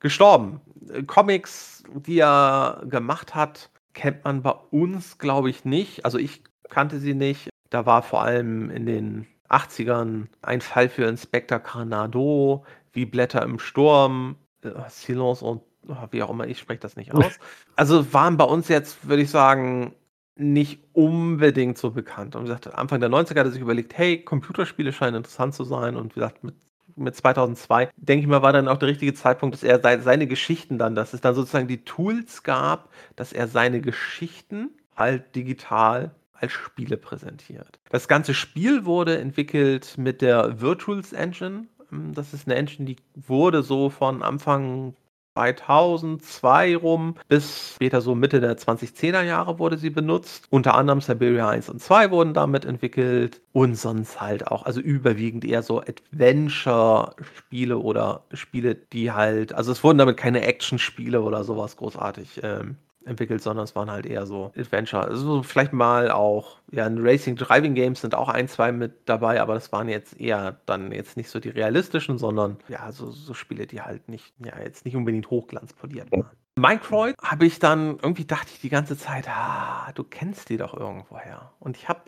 [0.00, 0.60] gestorben.
[1.06, 6.04] Comics, die er gemacht hat, kennt man bei uns, glaube ich, nicht.
[6.04, 7.48] Also ich kannte sie nicht.
[7.70, 13.58] Da war vor allem in den 80ern ein Fall für Inspektor Carnado, wie Blätter im
[13.58, 17.38] Sturm, äh, Silence und oh, wie auch immer, ich spreche das nicht aus.
[17.76, 19.94] Also waren bei uns jetzt, würde ich sagen,
[20.36, 22.34] nicht unbedingt so bekannt.
[22.34, 25.64] Und wie gesagt, Anfang der 90er hat er sich überlegt, hey, Computerspiele scheinen interessant zu
[25.64, 25.96] sein.
[25.96, 26.54] Und wie gesagt, mit,
[26.96, 30.78] mit 2002, denke ich mal, war dann auch der richtige Zeitpunkt, dass er seine Geschichten
[30.78, 36.52] dann, dass es dann sozusagen die Tools gab, dass er seine Geschichten halt digital als
[36.52, 37.78] Spiele präsentiert.
[37.90, 41.66] Das ganze Spiel wurde entwickelt mit der Virtuals Engine.
[41.90, 44.94] Das ist eine Engine, die wurde so von Anfang
[45.34, 50.46] 2002 rum bis später so Mitte der 2010er Jahre wurde sie benutzt.
[50.50, 55.44] Unter anderem Siberia 1 und 2 wurden damit entwickelt und sonst halt auch, also überwiegend
[55.44, 61.76] eher so Adventure-Spiele oder Spiele, die halt, also es wurden damit keine Action-Spiele oder sowas
[61.76, 65.04] großartig ähm, entwickelt, sondern es waren halt eher so Adventure.
[65.04, 69.40] Also vielleicht mal auch, ja, in Racing Driving Games sind auch ein, zwei mit dabei,
[69.40, 73.34] aber das waren jetzt eher dann jetzt nicht so die realistischen, sondern ja, so, so
[73.34, 76.30] Spiele, die halt nicht, ja, jetzt nicht unbedingt hochglanzpoliert waren.
[76.56, 80.74] Minecraft habe ich dann, irgendwie dachte ich die ganze Zeit, ah, du kennst die doch
[80.74, 81.52] irgendwoher.
[81.58, 82.02] Und ich habe,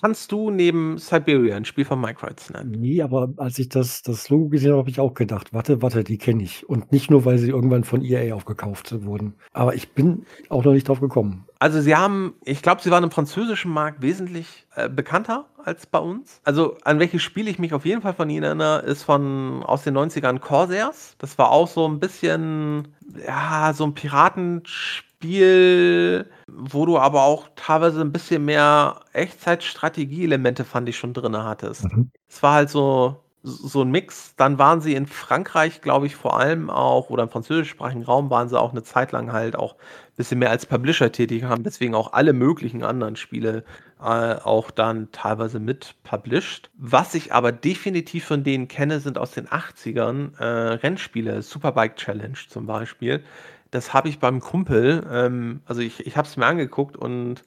[0.00, 2.72] kannst du neben Siberia ein Spiel von Minecraft nennen?
[2.72, 6.04] Nee, aber als ich das, das Logo gesehen habe, habe ich auch gedacht, warte, warte,
[6.04, 6.68] die kenne ich.
[6.68, 9.34] Und nicht nur, weil sie irgendwann von EA aufgekauft wurden.
[9.52, 11.45] Aber ich bin auch noch nicht drauf gekommen.
[11.58, 15.98] Also sie haben, ich glaube, sie waren im französischen Markt wesentlich äh, bekannter als bei
[15.98, 16.42] uns.
[16.44, 19.82] Also an welches Spiel ich mich auf jeden Fall von ihnen erinnere, ist von aus
[19.82, 21.14] den 90ern Corsairs.
[21.18, 22.94] Das war auch so ein bisschen,
[23.26, 30.98] ja, so ein Piratenspiel, wo du aber auch teilweise ein bisschen mehr Echtzeitstrategie-Elemente, fand ich,
[30.98, 31.84] schon drin hattest.
[31.84, 32.10] Mhm.
[32.28, 34.34] Es war halt so, so ein Mix.
[34.36, 38.48] Dann waren sie in Frankreich, glaube ich, vor allem auch, oder im französischsprachigen Raum waren
[38.48, 39.76] sie auch eine Zeit lang halt auch
[40.16, 43.64] bisschen mehr als Publisher tätig, haben deswegen auch alle möglichen anderen Spiele
[44.00, 46.70] äh, auch dann teilweise mit published.
[46.76, 50.44] Was ich aber definitiv von denen kenne, sind aus den 80ern äh,
[50.76, 53.22] Rennspiele, Superbike Challenge zum Beispiel.
[53.70, 57.42] Das habe ich beim Kumpel, ähm, also ich, ich habe es mir angeguckt und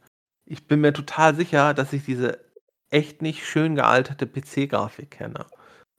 [0.45, 2.39] ich bin mir total sicher, dass ich diese
[2.91, 5.45] echt nicht schön gealterte PC-Grafik kenne.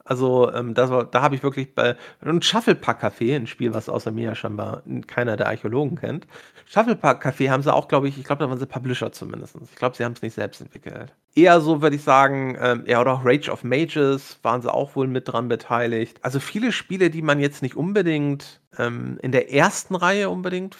[0.04, 3.88] Also, ähm, das war, da habe ich wirklich bei und Shufflepack Café, ein Spiel, was
[3.88, 6.26] außer mir ja scheinbar keiner der Archäologen kennt.
[6.66, 9.56] Shufflepack Café haben sie auch, glaube ich, ich glaube, da waren sie Publisher zumindest.
[9.62, 11.12] Ich glaube, sie haben es nicht selbst entwickelt.
[11.34, 14.96] Eher so, würde ich sagen, ähm, ja, oder auch Rage of Mages waren sie auch
[14.96, 16.18] wohl mit dran beteiligt.
[16.22, 20.76] Also viele Spiele, die man jetzt nicht unbedingt ähm, in der ersten Reihe unbedingt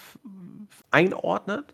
[0.91, 1.73] einordnet,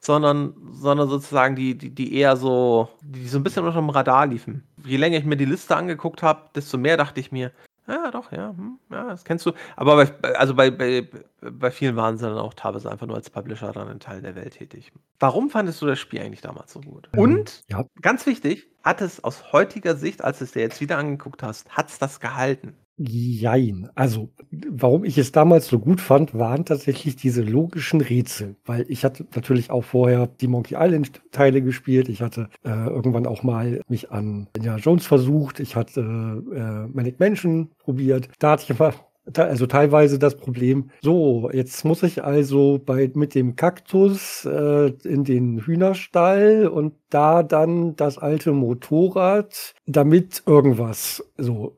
[0.00, 4.26] sondern, sondern sozusagen die, die, die eher so, die so ein bisschen unter dem Radar
[4.26, 4.66] liefen.
[4.84, 7.52] Je länger ich mir die Liste angeguckt habe, desto mehr dachte ich mir,
[7.86, 9.52] ja, doch, ja, hm, ja, das kennst du.
[9.74, 11.08] Aber bei, also bei, bei,
[11.40, 14.36] bei vielen waren sie dann auch teilweise einfach nur als Publisher dann in Teilen der
[14.36, 14.92] Welt tätig.
[15.18, 17.08] Warum fandest du das Spiel eigentlich damals so gut?
[17.12, 17.84] Ähm, Und, ja.
[18.00, 21.68] ganz wichtig, hat es aus heutiger Sicht, als du es dir jetzt wieder angeguckt hast,
[21.70, 22.76] hat es das gehalten?
[23.02, 23.88] Jein.
[23.94, 24.28] Also,
[24.68, 28.56] warum ich es damals so gut fand, waren tatsächlich diese logischen Rätsel.
[28.66, 32.10] Weil ich hatte natürlich auch vorher die Monkey Island Teile gespielt.
[32.10, 35.60] Ich hatte äh, irgendwann auch mal mich an Indiana Jones versucht.
[35.60, 38.28] Ich hatte äh, Manic Mansion probiert.
[38.38, 38.92] Da hatte ich aber
[39.34, 45.24] also teilweise das Problem, so, jetzt muss ich also bei, mit dem Kaktus äh, in
[45.24, 51.24] den Hühnerstall und da dann das alte Motorrad, damit irgendwas.
[51.36, 51.76] So,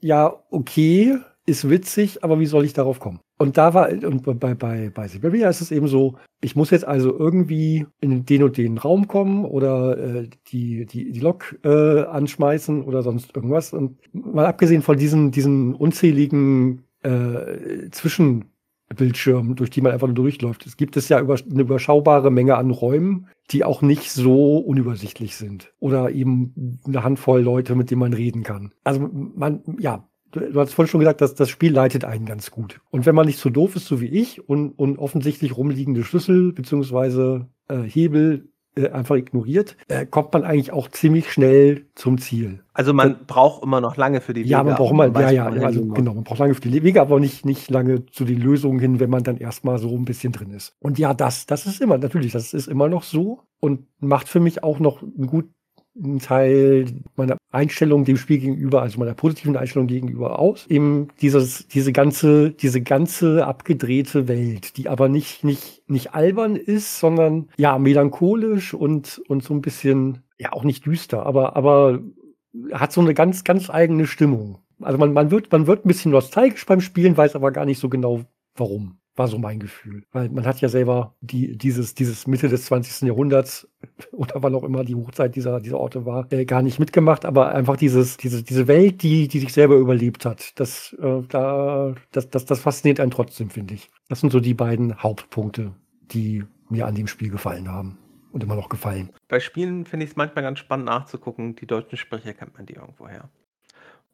[0.00, 3.20] ja, okay, ist witzig, aber wie soll ich darauf kommen?
[3.40, 6.86] Und da war, und bei, bei, bei Siberia ist es eben so, ich muss jetzt
[6.86, 12.02] also irgendwie in den und den Raum kommen oder äh, die, die, die Lok äh,
[12.02, 13.72] anschmeißen oder sonst irgendwas.
[13.72, 20.66] Und mal abgesehen von diesen, diesen unzähligen äh, Zwischenbildschirmen, durch die man einfach nur durchläuft.
[20.66, 25.36] Es gibt es ja über, eine überschaubare Menge an Räumen, die auch nicht so unübersichtlich
[25.36, 25.72] sind.
[25.78, 28.74] Oder eben eine Handvoll Leute, mit denen man reden kann.
[28.84, 32.80] Also man, ja, du hast vorhin schon gesagt, dass das Spiel leitet einen ganz gut.
[32.90, 36.52] Und wenn man nicht so doof ist, so wie ich, und, und offensichtlich rumliegende Schlüssel
[36.52, 42.62] beziehungsweise äh, Hebel äh, einfach ignoriert, äh, kommt man eigentlich auch ziemlich schnell zum Ziel.
[42.72, 44.50] Also man und, braucht immer noch lange für die Wege.
[44.50, 47.00] Ja, man braucht immer, ja, ja, ja also genau, man braucht lange für die Wege,
[47.00, 50.32] aber nicht, nicht lange zu den Lösungen hin, wenn man dann erstmal so ein bisschen
[50.32, 50.76] drin ist.
[50.78, 54.40] Und ja, das, das ist immer, natürlich, das ist immer noch so und macht für
[54.40, 55.48] mich auch noch einen gut
[55.96, 56.86] ein Teil
[57.16, 60.66] meiner Einstellung dem Spiel gegenüber, also meiner positiven Einstellung gegenüber aus.
[60.68, 67.00] Eben dieses, diese ganze, diese ganze abgedrehte Welt, die aber nicht, nicht, nicht albern ist,
[67.00, 72.00] sondern ja, melancholisch und, und so ein bisschen, ja, auch nicht düster, aber, aber
[72.72, 74.58] hat so eine ganz, ganz eigene Stimmung.
[74.80, 77.80] Also man, man wird, man wird ein bisschen nostalgisch beim Spielen, weiß aber gar nicht
[77.80, 78.22] so genau,
[78.56, 78.99] warum.
[79.20, 80.04] War so mein Gefühl.
[80.12, 83.06] Weil man hat ja selber die, dieses, dieses Mitte des 20.
[83.06, 83.68] Jahrhunderts
[84.12, 87.54] oder wann auch immer die Hochzeit dieser, dieser Orte war, äh, gar nicht mitgemacht, aber
[87.54, 92.30] einfach dieses, diese, diese Welt, die, die sich selber überlebt hat, das, äh, da, das,
[92.30, 93.90] das, das fasziniert einen trotzdem, finde ich.
[94.08, 95.72] Das sind so die beiden Hauptpunkte,
[96.12, 97.98] die mir an dem Spiel gefallen haben
[98.32, 99.10] und immer noch gefallen.
[99.28, 101.56] Bei Spielen finde ich es manchmal ganz spannend nachzugucken.
[101.56, 103.28] Die deutschen Sprecher kennt man die irgendwoher.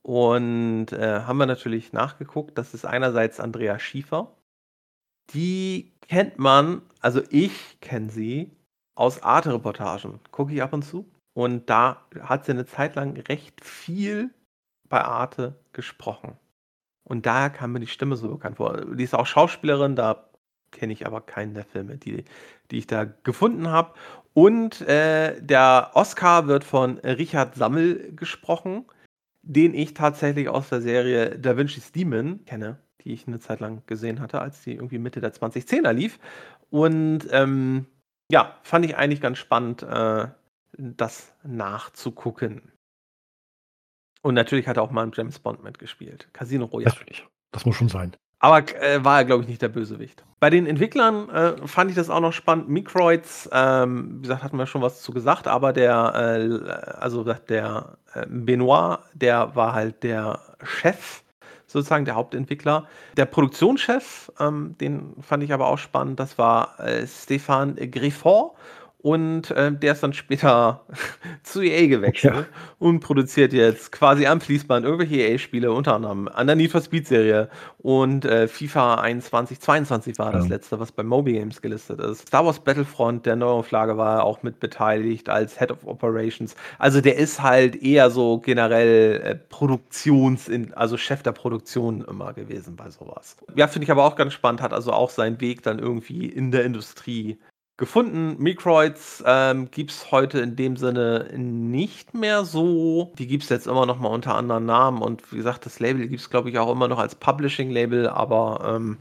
[0.02, 2.58] Und äh, haben wir natürlich nachgeguckt.
[2.58, 4.32] Das ist einerseits Andrea Schiefer.
[5.34, 8.50] Die kennt man, also ich kenne sie
[8.94, 10.20] aus Arte-Reportagen.
[10.30, 11.10] Gucke ich ab und zu.
[11.34, 14.30] Und da hat sie eine Zeit lang recht viel
[14.88, 16.36] bei Arte gesprochen.
[17.04, 18.94] Und daher kam mir die Stimme so bekannt vor.
[18.94, 20.30] Die ist auch Schauspielerin, da
[20.72, 22.24] kenne ich aber keinen der Filme, die,
[22.70, 23.94] die ich da gefunden habe.
[24.32, 28.86] Und äh, der Oscar wird von Richard Sammel gesprochen,
[29.42, 33.82] den ich tatsächlich aus der Serie Da Vinci's Demon kenne, die ich eine Zeit lang
[33.86, 36.18] gesehen hatte, als die irgendwie Mitte der 2010er lief.
[36.70, 37.86] Und ähm,
[38.30, 40.26] ja, fand ich eigentlich ganz spannend, äh,
[40.76, 42.72] das nachzugucken.
[44.22, 46.28] Und natürlich hat er auch mal einen James Bond mitgespielt.
[46.32, 46.92] Casino Royale.
[46.92, 47.24] Natürlich.
[47.52, 48.16] Das muss schon sein.
[48.40, 50.24] Aber äh, war er, glaube ich, nicht der Bösewicht.
[50.40, 52.68] Bei den Entwicklern äh, fand ich das auch noch spannend.
[52.68, 57.98] Microids, ähm, wie gesagt, hatten wir schon was zu gesagt, aber der, äh, also der
[58.12, 61.22] äh, Benoit, der war halt der Chef,
[61.76, 62.86] sozusagen der Hauptentwickler.
[63.16, 68.50] Der Produktionschef, ähm, den fand ich aber auch spannend, das war äh, Stéphane Griffon.
[68.98, 70.84] Und äh, der ist dann später
[71.42, 72.44] zu EA gewechselt ja.
[72.78, 77.48] und produziert jetzt quasi am Fließband irgendwelche EA-Spiele, unter anderem an der Need for Speed-Serie
[77.78, 80.38] und äh, FIFA 21, 22 war ja.
[80.38, 82.26] das letzte, was bei Moby Games gelistet ist.
[82.26, 86.56] Star Wars Battlefront, der Neuauflage, war auch mit beteiligt als Head of Operations.
[86.78, 92.74] Also der ist halt eher so generell äh, Produktions-, also Chef der Produktion immer gewesen
[92.74, 93.36] bei sowas.
[93.54, 96.50] Ja, finde ich aber auch ganz spannend, hat also auch seinen Weg dann irgendwie in
[96.50, 97.38] der Industrie
[97.76, 98.36] gefunden.
[98.38, 103.12] Microids ähm, gibt es heute in dem Sinne nicht mehr so.
[103.18, 105.02] Die gibt es jetzt immer noch mal unter anderen Namen.
[105.02, 108.08] Und wie gesagt, das Label gibt es, glaube ich, auch immer noch als Publishing-Label.
[108.08, 108.98] Aber ähm,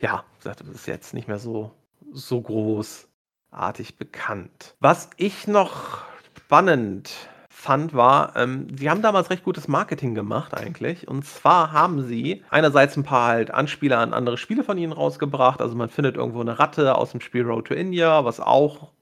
[0.00, 1.72] ja, das ist jetzt nicht mehr so,
[2.12, 4.74] so großartig bekannt.
[4.80, 6.04] Was ich noch
[6.36, 7.10] spannend
[7.58, 11.08] fand, war, ähm, sie haben damals recht gutes Marketing gemacht eigentlich.
[11.08, 15.60] Und zwar haben sie einerseits ein paar halt Anspieler an andere Spiele von ihnen rausgebracht.
[15.60, 18.92] Also man findet irgendwo eine Ratte aus dem Spiel Road to India, was auch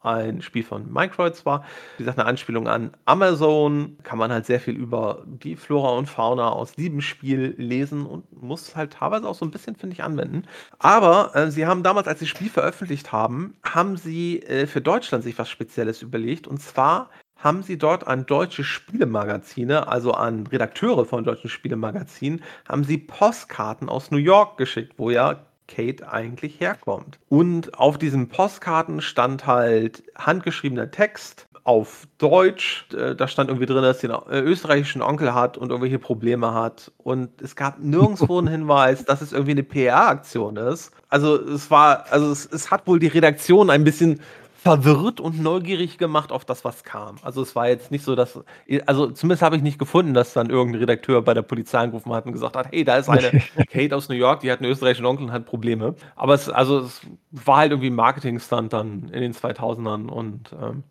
[0.00, 1.64] ein Spiel von Microids war.
[1.98, 3.98] Wie gesagt, eine Anspielung an Amazon.
[4.02, 8.24] Kann man halt sehr viel über die Flora und Fauna aus diesem Spiel lesen und
[8.42, 10.44] muss halt teilweise auch so ein bisschen, finde ich, anwenden.
[10.78, 14.80] Aber äh, sie haben damals, als sie das Spiel veröffentlicht haben, haben sie äh, für
[14.80, 16.46] Deutschland sich was Spezielles überlegt.
[16.46, 17.10] Und zwar
[17.46, 23.88] haben sie dort an deutsche Spielemagazine, also an Redakteure von deutschen Spielemagazinen, haben sie Postkarten
[23.88, 25.38] aus New York geschickt, wo ja
[25.68, 27.20] Kate eigentlich herkommt.
[27.28, 32.86] Und auf diesen Postkarten stand halt handgeschriebener Text auf Deutsch.
[32.92, 36.52] Äh, da stand irgendwie drin, dass sie einen äh, österreichischen Onkel hat und irgendwelche Probleme
[36.52, 36.90] hat.
[36.98, 40.90] Und es gab nirgendwo einen Hinweis, dass es irgendwie eine PR-Aktion ist.
[41.10, 44.20] Also es war, also es, es hat wohl die Redaktion ein bisschen
[44.66, 47.18] verwirrt und neugierig gemacht auf das, was kam.
[47.22, 48.40] Also es war jetzt nicht so, dass,
[48.86, 52.26] also zumindest habe ich nicht gefunden, dass dann irgendein Redakteur bei der Polizei angerufen hat
[52.26, 53.30] und gesagt hat, hey, da ist eine
[53.70, 55.94] Kate aus New York, die hat einen österreichischen Onkel und hat Probleme.
[56.16, 57.00] Aber es, also es
[57.30, 60.82] war halt irgendwie ein Marketing-Stunt dann in den 2000ern und ähm,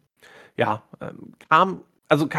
[0.56, 2.30] ja, ähm, kam also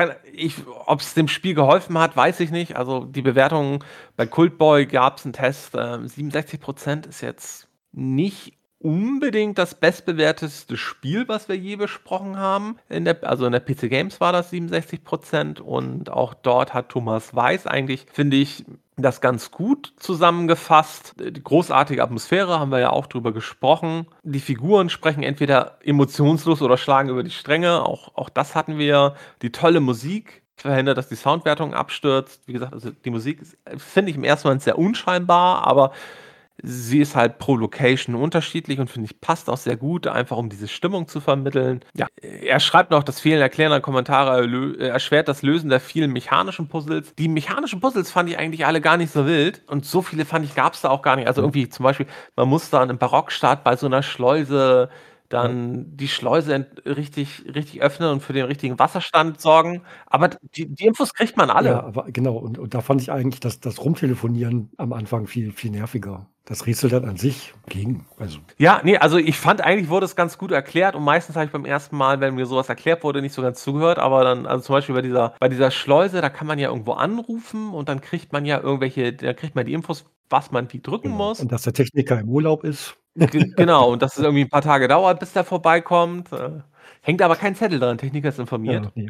[0.87, 2.77] ob es dem Spiel geholfen hat, weiß ich nicht.
[2.77, 3.85] Also die Bewertung
[4.17, 11.29] bei Cultboy gab es einen Test, äh, 67% ist jetzt nicht unbedingt das bestbewerteste Spiel,
[11.29, 12.77] was wir je besprochen haben.
[12.89, 16.91] In der, also in der PC Games war das 67 Prozent und auch dort hat
[16.91, 18.65] Thomas Weiß eigentlich, finde ich,
[18.97, 21.15] das ganz gut zusammengefasst.
[21.19, 24.07] Die großartige Atmosphäre haben wir ja auch drüber gesprochen.
[24.23, 27.85] Die Figuren sprechen entweder emotionslos oder schlagen über die Stränge.
[27.85, 29.15] Auch, auch das hatten wir.
[29.43, 32.43] Die tolle Musik verhindert, dass die Soundwertung abstürzt.
[32.47, 33.41] Wie gesagt, also die Musik
[33.77, 35.93] finde ich im ersten Moment sehr unscheinbar, aber
[36.63, 40.49] Sie ist halt pro Location unterschiedlich und finde ich passt auch sehr gut, einfach um
[40.49, 41.81] diese Stimmung zu vermitteln.
[41.95, 47.15] Ja, er schreibt noch, das Fehlen erklärender Kommentare erschwert das Lösen der vielen mechanischen Puzzles.
[47.17, 50.45] Die mechanischen Puzzles fand ich eigentlich alle gar nicht so wild und so viele fand
[50.45, 51.29] ich gab es da auch gar nicht.
[51.29, 54.89] Also irgendwie zum Beispiel, man muss da einen Barockstart bei so einer Schleuse
[55.29, 59.83] dann die Schleuse ent richtig richtig öffnen und für den richtigen Wasserstand sorgen.
[60.07, 61.85] Aber die die Infos kriegt man Ja, alle.
[61.85, 65.71] aber genau, und und da fand ich eigentlich das das Rumtelefonieren am Anfang viel viel
[65.71, 66.29] nerviger.
[66.45, 70.17] Das Rätsel dann an sich ging, also Ja, ne, also ich fand eigentlich wurde es
[70.17, 73.05] ganz gut erklärt und meistens habe ich beim ersten Mal, wenn mir so was erklärt
[73.05, 76.23] wurde, nicht so ganz zugehört, aber dann also zum Beispiel bei dieser bei dieser Schleuse,
[76.23, 79.67] da kann man ja irgendwo anrufen und dann kriegt man ja irgendwelche da kriegt man
[79.67, 81.17] die Infos, was man wie drücken Genau.
[81.17, 81.41] muss.
[81.41, 82.97] Und dass der Techniker im Urlaub ist.
[83.19, 86.33] Ge genau, und dass es irgendwie 'n paar Tage dauert, bis der vorbeikommt.
[86.33, 86.61] Äh,
[87.01, 88.93] hängt aber kein Zettel dran, Techniker ist informiert.
[88.95, 89.07] Ja.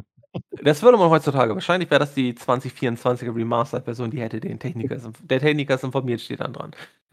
[0.63, 5.41] Das würde man heutzutage wahrscheinlich wäre das die 2024er Remastered-Version, die hätte den Techniker der
[5.41, 6.73] Techniker ist informiert, steht dann dran.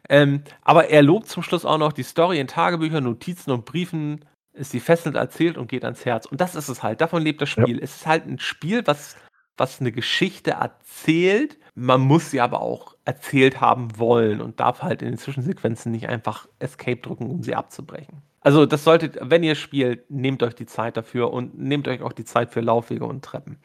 [0.09, 4.25] Ähm, aber er lobt zum Schluss auch noch die Story in Tagebüchern, Notizen und Briefen
[4.53, 6.25] ist sie fesselnd erzählt und geht ans Herz.
[6.27, 7.63] Und das ist es halt, davon lebt das Ja.
[7.63, 7.79] Spiel.
[7.81, 9.15] Es ist halt 'n Spiel, was
[9.57, 11.57] was 'ne Geschichte erzählt.
[11.75, 16.07] Man muss sie aber auch erzählt haben wollen und darf halt in den Zwischensequenzen nicht
[16.09, 18.21] einfach Escape drücken, um sie abzubrechen.
[18.41, 22.13] Also, das solltet wenn ihr spielt, nehmt euch die Zeit dafür und nehmt euch auch
[22.13, 23.57] die Zeit für Laufwege und Treppen.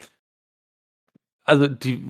[1.44, 2.04] Also, die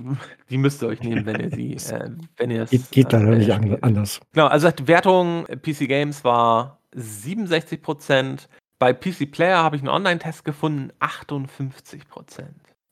[0.49, 3.17] die müsst ihr euch nehmen, wenn ihr sie äh, wenn ihr es Geht geht äh,
[3.17, 3.83] leider wenn nicht spielt.
[3.83, 4.19] anders.
[4.33, 8.49] Genau, also die Wertung PC Games war 67%
[8.79, 12.03] Bei PC Player habe ich 'n Online-Test gefunden, 58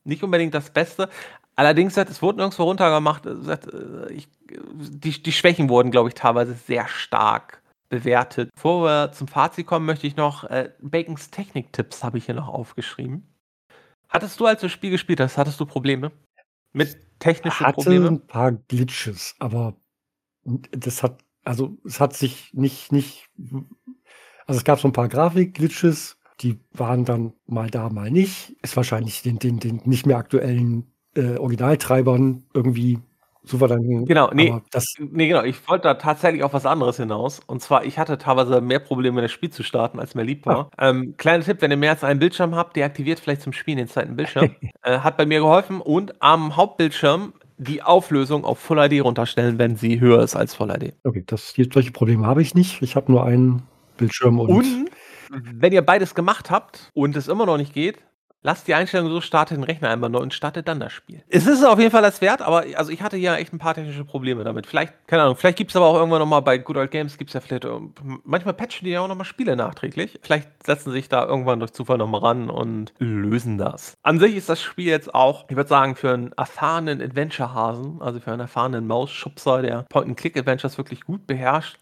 [0.08, 1.10] Nicht unbedingt das Beste.
[1.54, 3.26] Allerdings es wurde nirgendswo runtergemacht.
[3.26, 8.48] Äh, ich die die Schwächen wurden, glaube ich, teilweise sehr stark bewertet.
[8.54, 12.48] Bevor wir zum Fazit kommen, möchte ich noch äh, Bacons Techniktipps habe ich hier noch
[12.48, 13.28] aufgeschrieben.
[14.08, 16.10] Hattest du, als du das Spiel gespielt hast hattest du Probleme?
[16.72, 18.08] Mit technische Hatte Probleme?
[18.08, 19.76] 'n paar Glitches, aber
[20.72, 23.28] das hat also, es hat sich nicht nicht
[24.46, 28.56] also, es gab so 'n paar Grafik-Glitches, die waren dann mal da, mal nicht.
[28.62, 30.86] Ist wahrscheinlich den den den nicht mehr aktuellen,
[31.16, 32.98] äh, Originaltreibern irgendwie
[33.44, 35.42] zu verdanken, Genau, ne, aber das ne, genau.
[35.42, 37.40] Ich wollte da tatsächlich auf was anderes hinaus.
[37.46, 40.50] Und zwar, ich hatte teilweise mehr Probleme, das Spiel zu starten, als mir lieb Ah.
[40.50, 40.70] war.
[40.78, 43.88] Ähm, kleiner Tipp, wenn ihr mehr als einen Bildschirm habt, deaktiviert vielleicht zum Spielen den
[43.88, 44.50] zweiten Bildschirm.
[44.82, 49.74] Äh, hat bei mir geholfen und am Hauptbildschirm die Auflösung auf Full HD runterstellen, wenn
[49.76, 50.92] sie höher ist als Full HD.
[51.04, 52.80] Okay, das solche Probleme habe ich nicht.
[52.82, 53.62] Ich habe nur einen
[53.96, 54.90] Bildschirm und Und
[55.30, 57.98] wenn ihr beides gemacht habt und es immer noch nicht geht,
[58.42, 61.22] lasst die Einstellung so, startet den Rechner einmal neu und startet dann das Spiel.
[61.28, 63.74] Es ist auf jeden Fall das wert, aber also, ich hatte hier echt 'n paar
[63.74, 64.66] technische Probleme damit.
[64.68, 67.34] Vielleicht keine Ahnung, vielleicht gibt's aber auch irgendwann noch mal bei Good Old Games gibt's
[67.34, 67.66] ja vielleicht,
[68.24, 70.20] manchmal patchen die ja auch noch mal Spiele nachträglich.
[70.22, 73.94] Vielleicht setzen sie sich da irgendwann durch Zufall noch mal ran und lösen das.
[74.04, 78.20] An sich ist das Spiel jetzt auch, ich würde sagen, für 'n erfahrenen Adventure-Hasen, also
[78.20, 81.78] für einen erfahrenen Mausschubser, der Point-and-Click-Adventures wirklich gut beherrscht,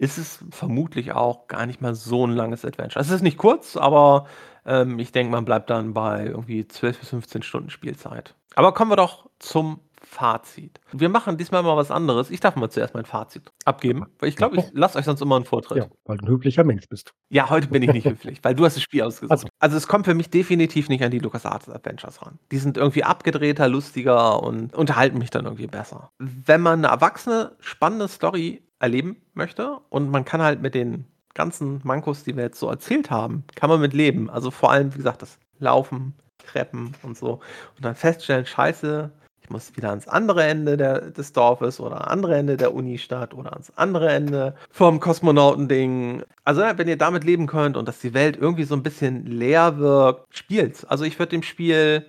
[0.00, 3.00] ist es vermutlich auch gar nicht mal so 'n langes Adventure.
[3.02, 4.26] Es ist nicht kurz, aber,
[4.66, 8.34] ähm, ich denke, man bleibt dann bei irgendwie 12 bis 15 Stunden Spielzeit.
[8.56, 10.80] Aber kommen wir doch zum Fazit.
[10.92, 12.30] Wir machen diesmal mal was anderes.
[12.30, 15.36] Ich darf mal zuerst mein Fazit abgeben, weil ich glaube, ich lasse euch sonst immer
[15.36, 15.84] 'n Vortritt.
[15.84, 17.12] Ja, weil du 'n höflicher Mensch bist.
[17.32, 19.30] Ja, heute bin ich nicht höflich, weil du hast das Spiel ausgesucht.
[19.32, 22.38] Also Also, es kommt für mich definitiv nicht an die LucasArts Adventures ran.
[22.50, 26.10] Die sind irgendwie abgedrehter, lustiger und unterhalten mich dann irgendwie besser.
[26.18, 31.80] Wenn man 'ne erwachsene, spannende Story erleben möchte und man kann halt mit den ganzen
[31.84, 34.30] Mankos, die wir jetzt so erzählt haben, kann man mit leben.
[34.30, 37.34] Also, vor allem, wie gesagt, das Laufen, Treppen und so
[37.76, 39.10] und dann feststellen: „Scheiße,
[39.42, 43.52] ich muss wieder ans andere Ende der des Dorfes oder andere Ende der Unistadt oder
[43.52, 48.36] ans andere Ende vom Kosmonautending.“ Also, wenn ihr damit leben könnt und dass die Welt
[48.36, 50.84] irgendwie so 'n bisschen leer wirkt, spielt's.
[50.84, 52.06] Also, ich würde dem Spiel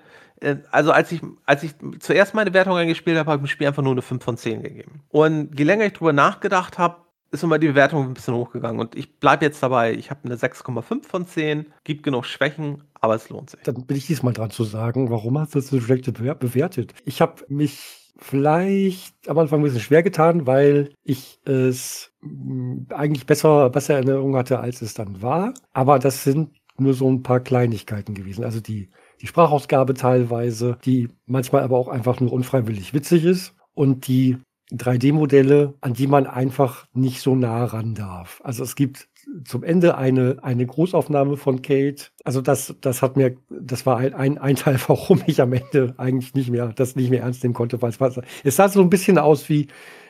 [0.71, 3.83] also, als ich als ich zuerst meine Wertung eingespielt habe, habe ich dem Spiel einfach
[3.83, 5.01] nur 'ne 5 von 10 gegeben.
[5.09, 6.97] Und je länger ich drüber nachgedacht habe,
[7.31, 9.93] ist immer die Bewertung 'n bisschen hochgegangen und ich bleibe jetzt dabei.
[9.93, 13.61] Ich habe 'ne 6,5 von 10, gibt genug Schwächen, aber es lohnt sich.
[13.63, 16.93] Dann bin ich diesmal dran zu sagen, warum hast du es so schlecht bewer bewertet?
[17.05, 23.25] Ich habe mich vielleicht am Anfang 'n bisschen schwer getan, weil ich es, hm, eigentlich
[23.25, 25.53] besser besser in Erinnerung hatte, als es dann war.
[25.73, 28.43] Aber das sind nur so 'n paar Kleinigkeiten gewesen.
[28.43, 28.89] Also, die
[29.21, 34.37] die Sprachausgabe teilweise, die manchmal aber auch einfach nur unfreiwillig witzig ist und die
[34.71, 38.41] 3D-Modelle, an die man einfach nicht so nah ran darf.
[38.43, 39.09] Also, es gibt
[39.45, 42.05] zum Ende eine eine Großaufnahme von Kate.
[42.23, 45.93] Also, das das hat mir das war ein ein ein Teil, warum ich am Ende
[45.97, 48.11] eigentlich nicht mehr das nicht mehr ernst nehmen konnte, weil's war
[48.43, 49.67] es sah so 'n bisschen aus wie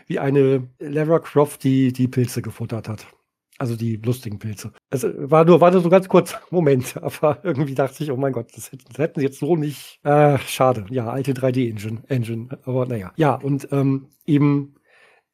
[0.07, 3.07] wie eine Lara Croft, die die Pilze gefuttert hat.
[3.61, 4.71] Also, die lustigen Pilze.
[4.89, 8.33] Es war nur war nur so ganz kurzer Moment, aber irgendwie dachte ich: „Oh mein
[8.33, 12.49] Gott, das hätten das hätten sie jetzt so nicht äh, schade.“ Ja, alte 3D-Engine Engine,
[12.65, 13.35] aber na ja.
[13.35, 14.73] Und, ähm, eben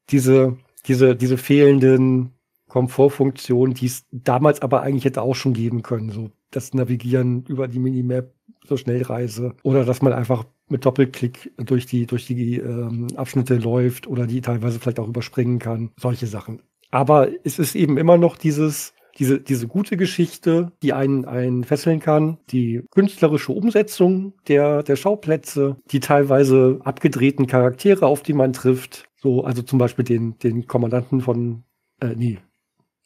[0.09, 0.57] diese
[0.87, 2.33] diese diese fehlenden
[2.67, 7.79] Komfortfunktionen, die's damals aber eigentlich hätte auch schon geben können, so das Navigieren über die
[7.79, 8.33] Minimap,
[8.65, 14.07] so Schnellreise oder dass man einfach mit Doppelklick durch die durch die, ähm, Abschnitte läuft
[14.07, 16.61] oder die teilweise vielleicht auch überspringen kann, solche Sachen.
[16.91, 21.99] Aber es ist eben immer noch dieses diese, diese gute Geschichte, die einen, einen fesseln
[21.99, 29.05] kann, die künstlerische Umsetzung der, der Schauplätze, die teilweise abgedrehten Charaktere, auf die man trifft,
[29.15, 31.63] so, also zum Beispiel den, den Kommandanten von,
[31.99, 32.37] äh, nee,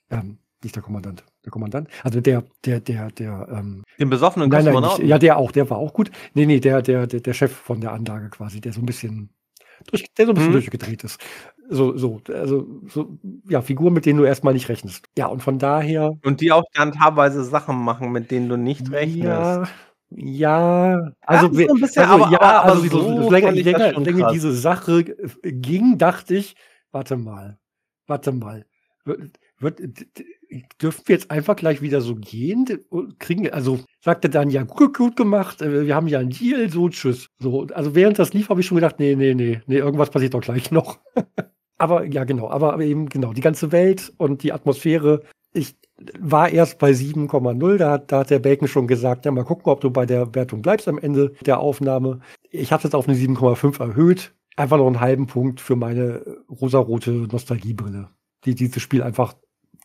[0.10, 4.66] ähm, nicht der Kommandant, der Kommandant, also der, der, der, der, ähm, Den besoffenen nein,
[4.66, 6.12] nein, nicht, ja, der auch, der war auch gut.
[6.34, 9.30] Nee, nee, der, der, der, der Chef von der Anlage quasi, der so ein bisschen,
[9.90, 10.56] durch, der so ein bisschen Mhm.
[10.56, 11.20] durchgedreht ist.
[11.74, 13.18] So, so, also, so,
[13.48, 15.06] ja, Figuren, mit denen du erstmal nicht rechnest.
[15.18, 18.92] Ja, und von daher, Und die auch dann teilweise Sachen machen, mit denen du nicht
[18.92, 19.24] rechnest.
[19.24, 19.64] ja,
[20.14, 23.54] ja, also, so we- ein bisschen, also aber- ja, aber- also so, so so länger,
[23.54, 25.06] länger, länger diese Sache
[25.44, 26.56] ging, dachte ich,
[26.92, 27.58] warte mal,
[28.08, 28.66] warte mal,
[29.06, 29.80] wird, wird,
[30.82, 32.66] dürfen wir jetzt einfach gleich wieder so gehen?
[33.20, 36.90] Kriegen, also sagte dann ja gut, gut gemacht, äh, wir haben ja einen Deal, so
[36.90, 37.30] tschüss.
[37.40, 40.34] So, also während das lief, habe ich schon gedacht, nee, nee, nee, nee, irgendwas passiert
[40.34, 41.00] doch gleich noch.
[41.82, 45.22] aber ja, genau, aber, eben genau, die ganze Welt und die Atmosphäre.
[45.54, 45.76] Ich
[46.20, 49.72] war erst bei 7,0, da, hat- da hat der Bacon schon gesagt, ja, mal gucken,
[49.72, 52.20] ob du bei der Wertung bleibst am Ende der Aufnahme.
[52.50, 54.34] Ich habe es jetzt auf eine 7,5 erhöht.
[54.56, 58.10] Einfach noch einen halben Punkt für meine rosarote Nostalgiebrille,
[58.46, 59.36] die dieses Spiel einfach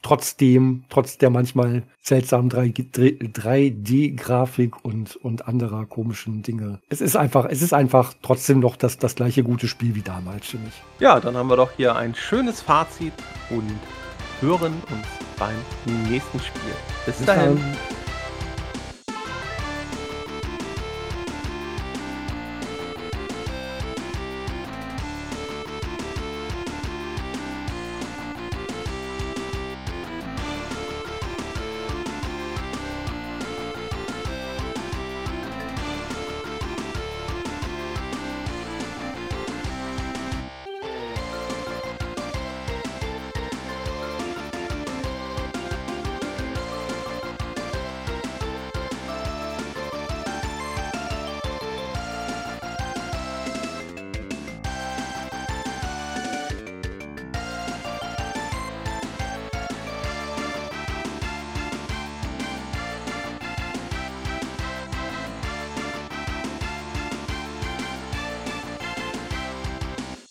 [0.07, 6.79] trotzdem, trotz der manchmal seltsamen 3D-Grafik und, und anderer komischen Dinge.
[6.89, 10.47] Es ist einfach, es ist einfach trotzdem noch das, das gleiche gute Spiel wie damals,
[10.47, 10.81] finde ich.
[11.01, 13.15] Ja, dann haben wir doch hier ein schönes Fazit
[13.51, 13.69] und
[14.41, 15.09] hören uns
[15.41, 15.57] beim
[16.09, 16.61] nächsten Spiel.
[17.05, 17.57] Bis Bis dahin.
[17.57, 17.96] dann.